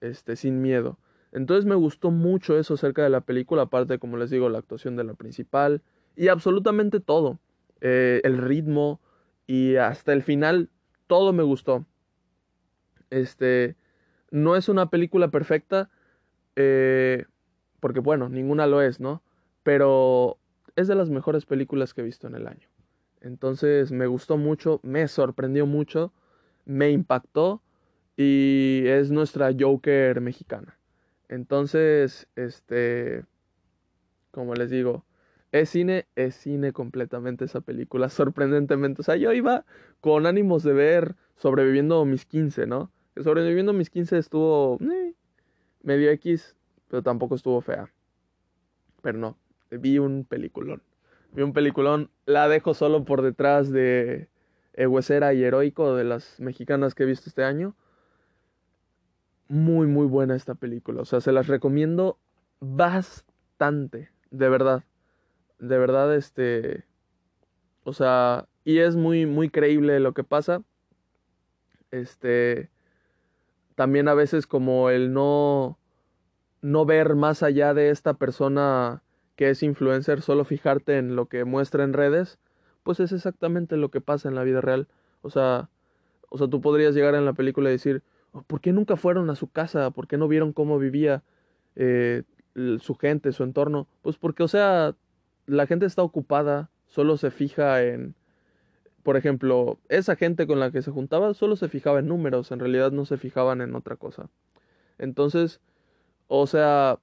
este, 0.00 0.36
sin 0.36 0.62
miedo. 0.62 0.98
Entonces 1.32 1.64
me 1.64 1.74
gustó 1.74 2.10
mucho 2.10 2.58
eso 2.58 2.74
acerca 2.74 3.02
de 3.02 3.10
la 3.10 3.20
película, 3.20 3.62
aparte, 3.62 3.98
como 3.98 4.16
les 4.16 4.30
digo, 4.30 4.48
la 4.48 4.58
actuación 4.58 4.96
de 4.96 5.04
la 5.04 5.14
principal 5.14 5.82
y 6.16 6.28
absolutamente 6.28 7.00
todo. 7.00 7.38
Eh, 7.80 8.20
el 8.24 8.38
ritmo 8.38 9.00
y 9.46 9.76
hasta 9.76 10.12
el 10.12 10.22
final 10.22 10.70
todo 11.06 11.32
me 11.32 11.42
gustó. 11.42 11.86
Este, 13.10 13.76
no 14.30 14.56
es 14.56 14.68
una 14.68 14.90
película 14.90 15.28
perfecta, 15.30 15.90
eh, 16.56 17.24
porque 17.80 18.00
bueno, 18.00 18.28
ninguna 18.28 18.66
lo 18.66 18.82
es, 18.82 19.00
¿no? 19.00 19.22
Pero 19.62 20.38
es 20.74 20.88
de 20.88 20.94
las 20.94 21.10
mejores 21.10 21.46
películas 21.46 21.94
que 21.94 22.00
he 22.00 22.04
visto 22.04 22.26
en 22.26 22.34
el 22.34 22.46
año. 22.46 22.68
Entonces 23.20 23.92
me 23.92 24.06
gustó 24.06 24.36
mucho, 24.36 24.80
me 24.82 25.08
sorprendió 25.08 25.66
mucho, 25.66 26.12
me 26.64 26.90
impactó 26.90 27.62
y 28.16 28.84
es 28.86 29.10
nuestra 29.10 29.50
Joker 29.58 30.20
mexicana. 30.20 30.78
Entonces, 31.28 32.28
este, 32.36 33.24
como 34.30 34.54
les 34.54 34.70
digo, 34.70 35.04
es 35.60 35.70
cine, 35.70 36.06
es 36.16 36.34
cine 36.34 36.72
completamente 36.72 37.44
esa 37.44 37.60
película, 37.60 38.08
sorprendentemente. 38.10 39.02
O 39.02 39.04
sea, 39.04 39.16
yo 39.16 39.32
iba 39.32 39.64
con 40.00 40.26
ánimos 40.26 40.62
de 40.62 40.72
ver 40.72 41.16
sobreviviendo 41.36 42.04
mis 42.04 42.24
15, 42.24 42.66
¿no? 42.66 42.90
sobreviviendo 43.22 43.72
mis 43.72 43.88
15 43.90 44.18
estuvo 44.18 44.78
eh, 44.80 45.14
medio 45.82 46.10
X, 46.10 46.54
pero 46.88 47.02
tampoco 47.02 47.34
estuvo 47.34 47.60
fea. 47.60 47.90
Pero 49.02 49.18
no, 49.18 49.38
vi 49.70 49.98
un 49.98 50.24
peliculón. 50.24 50.82
Vi 51.32 51.42
un 51.42 51.52
peliculón, 51.52 52.10
la 52.26 52.48
dejo 52.48 52.74
solo 52.74 53.04
por 53.04 53.22
detrás 53.22 53.70
de 53.70 54.28
Huesera 54.76 55.32
y 55.34 55.42
Heroico, 55.42 55.94
de 55.94 56.04
las 56.04 56.40
mexicanas 56.40 56.94
que 56.94 57.04
he 57.04 57.06
visto 57.06 57.28
este 57.28 57.44
año. 57.44 57.74
Muy, 59.48 59.86
muy 59.86 60.06
buena 60.06 60.34
esta 60.34 60.54
película. 60.54 61.02
O 61.02 61.04
sea, 61.04 61.20
se 61.20 61.32
las 61.32 61.46
recomiendo 61.46 62.18
bastante, 62.60 64.10
de 64.30 64.48
verdad. 64.48 64.84
De 65.58 65.78
verdad, 65.78 66.14
este... 66.14 66.84
O 67.84 67.92
sea, 67.92 68.48
y 68.64 68.78
es 68.78 68.96
muy, 68.96 69.26
muy 69.26 69.50
creíble 69.50 70.00
lo 70.00 70.12
que 70.14 70.24
pasa. 70.24 70.62
Este... 71.90 72.70
También 73.74 74.08
a 74.08 74.14
veces 74.14 74.46
como 74.46 74.90
el 74.90 75.12
no... 75.12 75.78
No 76.62 76.84
ver 76.84 77.14
más 77.14 77.42
allá 77.42 77.74
de 77.74 77.90
esta 77.90 78.14
persona 78.14 79.02
que 79.36 79.50
es 79.50 79.62
influencer, 79.62 80.22
solo 80.22 80.44
fijarte 80.44 80.98
en 80.98 81.14
lo 81.14 81.26
que 81.26 81.44
muestra 81.44 81.84
en 81.84 81.92
redes, 81.92 82.38
pues 82.82 83.00
es 83.00 83.12
exactamente 83.12 83.76
lo 83.76 83.90
que 83.90 84.00
pasa 84.00 84.28
en 84.28 84.34
la 84.34 84.42
vida 84.42 84.60
real. 84.60 84.88
O 85.20 85.30
sea, 85.30 85.68
o 86.28 86.38
sea, 86.38 86.48
tú 86.48 86.60
podrías 86.60 86.94
llegar 86.94 87.14
en 87.14 87.24
la 87.24 87.34
película 87.34 87.68
y 87.68 87.72
decir, 87.72 88.02
oh, 88.32 88.42
¿por 88.42 88.60
qué 88.60 88.72
nunca 88.72 88.96
fueron 88.96 89.30
a 89.30 89.36
su 89.36 89.48
casa? 89.48 89.90
¿Por 89.90 90.08
qué 90.08 90.16
no 90.16 90.26
vieron 90.26 90.52
cómo 90.52 90.78
vivía 90.78 91.22
eh, 91.76 92.22
su 92.78 92.94
gente, 92.94 93.32
su 93.32 93.42
entorno? 93.42 93.86
Pues 94.02 94.16
porque, 94.16 94.42
o 94.42 94.48
sea, 94.48 94.94
la 95.46 95.66
gente 95.66 95.86
está 95.86 96.02
ocupada, 96.02 96.70
solo 96.86 97.16
se 97.16 97.30
fija 97.30 97.82
en, 97.82 98.14
por 99.02 99.16
ejemplo, 99.16 99.78
esa 99.88 100.16
gente 100.16 100.46
con 100.46 100.58
la 100.60 100.70
que 100.70 100.82
se 100.82 100.90
juntaba 100.90 101.32
solo 101.34 101.56
se 101.56 101.68
fijaba 101.68 102.00
en 102.00 102.08
números, 102.08 102.50
en 102.50 102.58
realidad 102.58 102.90
no 102.92 103.04
se 103.04 103.16
fijaban 103.16 103.60
en 103.60 103.74
otra 103.74 103.96
cosa. 103.96 104.28
Entonces, 104.98 105.60
o 106.28 106.46
sea, 106.46 106.98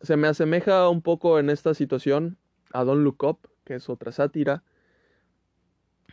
se 0.00 0.16
me 0.16 0.28
asemeja 0.28 0.88
un 0.88 1.02
poco 1.02 1.38
en 1.38 1.50
esta 1.50 1.74
situación 1.74 2.38
a 2.72 2.84
Don't 2.84 3.02
Look 3.02 3.22
Up, 3.24 3.38
que 3.64 3.74
es 3.74 3.88
otra 3.88 4.12
sátira. 4.12 4.62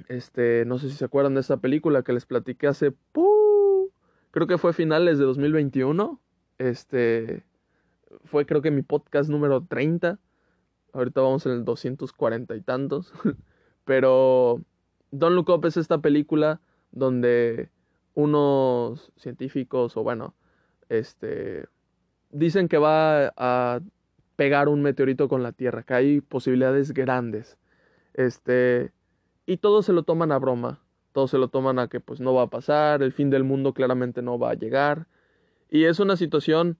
Este, 0.08 0.66
no 0.66 0.80
sé 0.80 0.90
si 0.90 0.96
se 0.96 1.06
acuerdan 1.06 1.36
de 1.36 1.42
esta 1.42 1.58
película 1.58 2.04
que 2.04 2.14
les 2.14 2.26
platiqué 2.26 2.68
hace, 2.68 2.94
creo 4.32 4.48
que 4.48 4.58
fue 4.58 4.74
finales 4.74 5.18
de 5.18 5.26
2021. 5.26 6.20
Este, 6.58 7.44
fue 8.26 8.46
creo 8.46 8.62
que 8.62 8.72
mi 8.72 8.82
podcast 8.82 9.30
número 9.30 9.64
30. 9.64 10.20
Ahorita 10.94 11.22
vamos 11.22 11.46
en 11.46 11.54
el 11.54 11.66
240 11.66 12.56
y 12.56 12.62
tantos. 12.62 13.14
Pero 13.86 14.62
Don't 15.12 15.36
Look 15.36 15.50
Up 15.50 15.66
es 15.66 15.78
esta 15.78 16.00
película 16.00 16.62
donde 16.92 17.70
unos 18.14 19.12
científicos 19.16 19.96
o 19.96 20.04
bueno, 20.04 20.36
este 20.90 21.66
dicen 22.32 22.68
que 22.68 22.78
va 22.78 23.34
a 23.38 23.82
pegar 24.36 24.70
un 24.70 24.82
meteorito 24.82 25.28
con 25.28 25.44
la 25.44 25.52
Tierra, 25.52 25.84
que 25.84 25.94
hay 25.94 26.22
posibilidades 26.22 26.94
grandes. 26.94 27.58
Este, 28.14 28.92
y 29.46 29.58
todos 29.58 29.86
se 29.86 29.94
lo 29.94 30.04
toman 30.04 30.32
a 30.32 30.40
broma, 30.40 30.80
todos 31.12 31.32
se 31.32 31.38
lo 31.38 31.50
toman 31.50 31.80
a 31.80 31.88
que 31.88 32.00
pues 32.00 32.20
no 32.20 32.34
va 32.34 32.44
a 32.44 32.50
pasar, 32.50 33.04
el 33.04 33.12
fin 33.12 33.30
del 33.30 33.44
mundo 33.44 33.74
claramente 33.74 34.22
no 34.22 34.40
va 34.40 34.52
a 34.52 34.56
llegar. 34.56 35.08
Y 35.70 35.86
es 35.86 36.00
una 36.00 36.18
situación, 36.18 36.78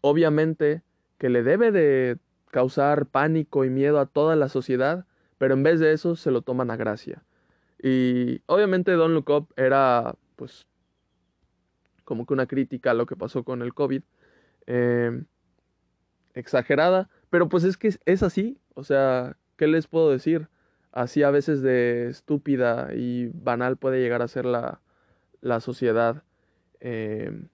obviamente, 0.00 0.82
que 1.18 1.30
le 1.30 1.42
debe 1.42 1.72
de 1.72 2.18
causar 2.50 3.06
pánico 3.06 3.64
y 3.64 3.70
miedo 3.70 4.00
a 4.00 4.06
toda 4.06 4.36
la 4.36 4.48
sociedad, 4.48 5.06
pero 5.38 5.54
en 5.54 5.62
vez 5.62 5.80
de 5.80 5.92
eso 5.92 6.16
se 6.16 6.30
lo 6.30 6.42
toman 6.42 6.70
a 6.70 6.76
gracia. 6.76 7.22
Y 7.82 8.42
obviamente 8.46 8.92
Don 8.92 9.14
Look 9.14 9.48
era 9.56 10.14
pues 10.36 10.66
como 12.04 12.26
que 12.26 12.34
una 12.34 12.46
crítica 12.46 12.90
a 12.90 12.94
lo 12.94 13.06
que 13.06 13.16
pasó 13.16 13.44
con 13.44 13.62
el 13.62 13.72
COVID. 13.74 14.02
Em, 14.66 15.26
exagerada, 16.34 17.08
pero 17.30 17.48
pues 17.48 17.64
es 17.64 17.76
que 17.76 17.94
es 18.04 18.22
así, 18.22 18.58
o 18.74 18.84
sea, 18.84 19.36
¿qué 19.56 19.66
les 19.66 19.86
puedo 19.86 20.10
decir? 20.10 20.48
Así 20.92 21.22
a 21.22 21.30
veces 21.30 21.62
de 21.62 22.08
estúpida 22.08 22.90
y 22.94 23.28
banal 23.34 23.76
puede 23.76 24.00
llegar 24.00 24.22
a 24.22 24.28
ser 24.28 24.44
la, 24.44 24.80
la 25.40 25.60
sociedad. 25.60 26.24
Em, 26.80 27.48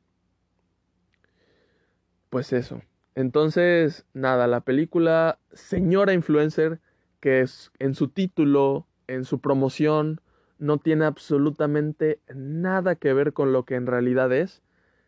pues 2.30 2.52
eso. 2.52 2.82
Entonces, 3.16 4.07
nada, 4.14 4.46
la 4.46 4.61
película 4.61 5.40
Señora 5.52 6.12
Influencer, 6.12 6.81
que 7.20 7.40
es 7.40 7.72
en 7.81 7.94
su 7.94 8.09
título, 8.09 8.87
en 9.09 9.24
su 9.24 9.40
promoción, 9.40 10.20
no 10.59 10.79
tiene 10.79 11.07
absolutamente 11.07 12.20
nada 12.33 12.94
que 12.94 13.12
ver 13.12 13.33
con 13.33 13.52
lo 13.52 13.64
que 13.64 13.74
en 13.74 13.87
realidad 13.87 14.33
es 14.33 14.62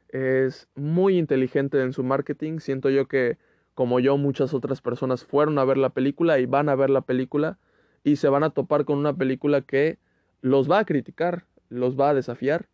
es 0.08 0.68
muy 0.74 1.18
inteligente 1.18 1.80
en 1.82 1.92
su 1.92 2.02
marketing. 2.02 2.58
Siento 2.58 2.90
yo 2.90 3.08
que, 3.08 3.38
como 3.74 4.00
yo, 4.00 4.16
muchas 4.16 4.54
otras 4.54 4.80
personas 4.80 5.24
fueron 5.24 5.58
a 5.58 5.64
ver 5.64 5.76
la 5.76 5.90
película 5.90 6.38
y 6.38 6.46
van 6.46 6.68
a 6.68 6.74
ver 6.74 6.90
la 6.90 7.02
película 7.02 7.58
y 8.04 8.16
se 8.16 8.28
van 8.28 8.42
a 8.42 8.50
topar 8.50 8.84
con 8.84 8.98
una 8.98 9.14
película 9.14 9.60
que 9.60 9.98
los 10.40 10.70
va 10.70 10.80
a 10.80 10.84
criticar, 10.84 11.44
los 11.68 11.98
va 11.98 12.10
a 12.10 12.14
desafiar. 12.14 12.68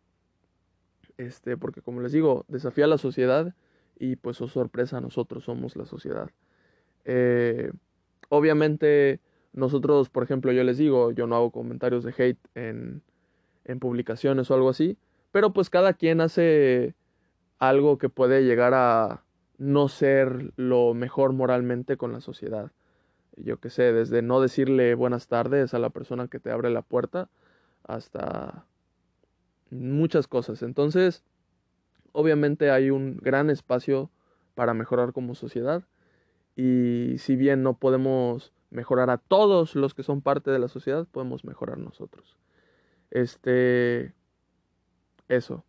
Este, 1.17 1.57
porque 1.57 1.81
como 1.81 2.01
les 2.01 2.11
digo, 2.11 2.45
desafía 2.47 2.85
a 2.85 2.89
la 2.89 2.97
sociedad 2.97 3.53
y 3.97 4.15
pues 4.15 4.41
oh, 4.41 4.47
sorpresa, 4.47 5.01
nosotros 5.01 5.43
somos 5.43 5.75
la 5.75 5.85
sociedad. 5.85 6.29
Eh, 7.05 7.71
obviamente, 8.29 9.19
nosotros, 9.53 10.09
por 10.09 10.23
ejemplo, 10.23 10.51
yo 10.51 10.63
les 10.63 10.77
digo, 10.77 11.11
yo 11.11 11.27
no 11.27 11.35
hago 11.35 11.51
comentarios 11.51 12.03
de 12.03 12.13
hate 12.17 12.39
en, 12.55 13.01
en 13.63 13.79
publicaciones 13.79 14.51
o 14.51 14.55
algo 14.55 14.69
así, 14.69 14.97
pero 15.31 15.53
pues 15.53 15.69
cada 15.69 15.93
quien 15.93 16.21
hace 16.21 16.95
algo 17.59 17.97
que 17.97 18.09
puede 18.09 18.43
llegar 18.43 18.73
a 18.73 19.23
no 19.57 19.87
ser 19.87 20.51
lo 20.57 20.93
mejor 20.93 21.33
moralmente 21.33 21.97
con 21.97 22.11
la 22.11 22.21
sociedad. 22.21 22.71
Yo 23.37 23.57
qué 23.59 23.69
sé, 23.69 23.93
desde 23.93 24.21
no 24.21 24.41
decirle 24.41 24.95
buenas 24.95 25.27
tardes 25.27 25.73
a 25.73 25.79
la 25.79 25.89
persona 25.89 26.27
que 26.27 26.39
te 26.39 26.51
abre 26.51 26.69
la 26.69 26.81
puerta 26.81 27.29
hasta 27.83 28.65
muchas 29.69 30.27
cosas. 30.27 30.61
Entonces, 30.63 31.23
obviamente 32.15 32.71
hay 32.71 32.89
un 32.89 33.17
gran 33.17 33.49
espacio 33.49 34.09
para 34.55 34.73
mejorar 34.73 35.13
como 35.13 35.35
sociedad 35.35 35.83
y 36.55 37.15
si 37.17 37.35
bien 37.35 37.63
no 37.63 37.77
podemos 37.77 38.53
mejorar 38.69 39.09
a 39.09 39.17
todos 39.17 39.75
los 39.75 39.93
que 39.93 40.03
son 40.03 40.21
parte 40.21 40.51
de 40.51 40.59
la 40.59 40.67
sociedad, 40.67 41.07
podemos 41.11 41.45
mejorar 41.45 41.77
nosotros. 41.77 42.37
Este, 43.11 44.13
eso 45.27 45.65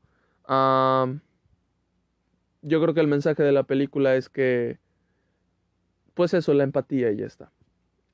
yo 2.62 2.80
creo 2.80 2.94
que 2.94 3.00
el 3.00 3.06
mensaje 3.06 3.42
de 3.42 3.52
la 3.52 3.64
película 3.64 4.16
es 4.16 4.28
que, 4.28 4.78
pues 6.14 6.34
eso, 6.34 6.54
la 6.54 6.64
empatía 6.64 7.10
y 7.12 7.18
ya 7.18 7.26
está. 7.26 7.52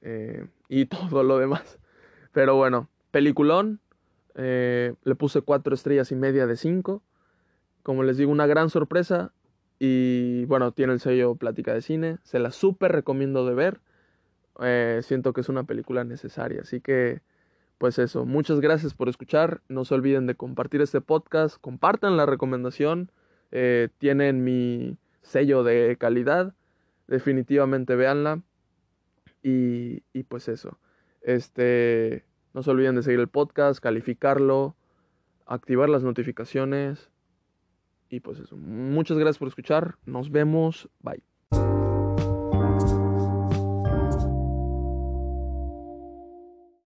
Eh, 0.02 0.46
y 0.68 0.86
todo 0.86 1.22
lo 1.22 1.38
demás. 1.38 1.78
Pero 2.32 2.56
bueno, 2.56 2.88
peliculón. 3.10 3.80
Eh, 4.34 4.94
le 5.04 5.14
puse 5.14 5.42
cuatro 5.42 5.74
estrellas 5.74 6.10
y 6.10 6.16
media 6.16 6.46
de 6.46 6.56
cinco. 6.56 7.02
Como 7.82 8.02
les 8.02 8.16
digo, 8.16 8.30
una 8.30 8.46
gran 8.46 8.70
sorpresa. 8.70 9.32
Y 9.78 10.44
bueno, 10.46 10.72
tiene 10.72 10.92
el 10.92 11.00
sello 11.00 11.34
Plática 11.34 11.74
de 11.74 11.82
Cine. 11.82 12.18
Se 12.22 12.38
la 12.38 12.50
súper 12.50 12.92
recomiendo 12.92 13.46
de 13.46 13.54
ver. 13.54 13.80
Eh, 14.60 15.00
siento 15.02 15.32
que 15.32 15.40
es 15.40 15.48
una 15.48 15.64
película 15.64 16.04
necesaria. 16.04 16.60
Así 16.62 16.80
que, 16.80 17.20
pues 17.78 17.98
eso. 17.98 18.24
Muchas 18.24 18.60
gracias 18.60 18.94
por 18.94 19.08
escuchar. 19.08 19.62
No 19.68 19.84
se 19.84 19.94
olviden 19.94 20.26
de 20.26 20.36
compartir 20.36 20.80
este 20.82 21.00
podcast. 21.00 21.56
Compartan 21.60 22.16
la 22.16 22.26
recomendación. 22.26 23.10
Eh, 23.50 23.88
tienen 23.98 24.44
mi 24.44 24.98
sello 25.22 25.64
de 25.64 25.96
calidad. 25.98 26.54
Definitivamente 27.08 27.96
véanla. 27.96 28.42
Y, 29.42 30.04
y 30.12 30.22
pues 30.22 30.48
eso. 30.48 30.78
Este, 31.22 32.24
no 32.52 32.62
se 32.62 32.70
olviden 32.70 32.96
de 32.96 33.02
seguir 33.02 33.20
el 33.20 33.28
podcast, 33.28 33.80
calificarlo, 33.80 34.76
activar 35.46 35.88
las 35.88 36.02
notificaciones. 36.02 37.10
Y 38.12 38.20
pues 38.20 38.38
eso. 38.38 38.58
Muchas 38.58 39.16
gracias 39.16 39.38
por 39.38 39.48
escuchar. 39.48 39.96
Nos 40.04 40.30
vemos. 40.30 40.90
Bye. 41.00 41.22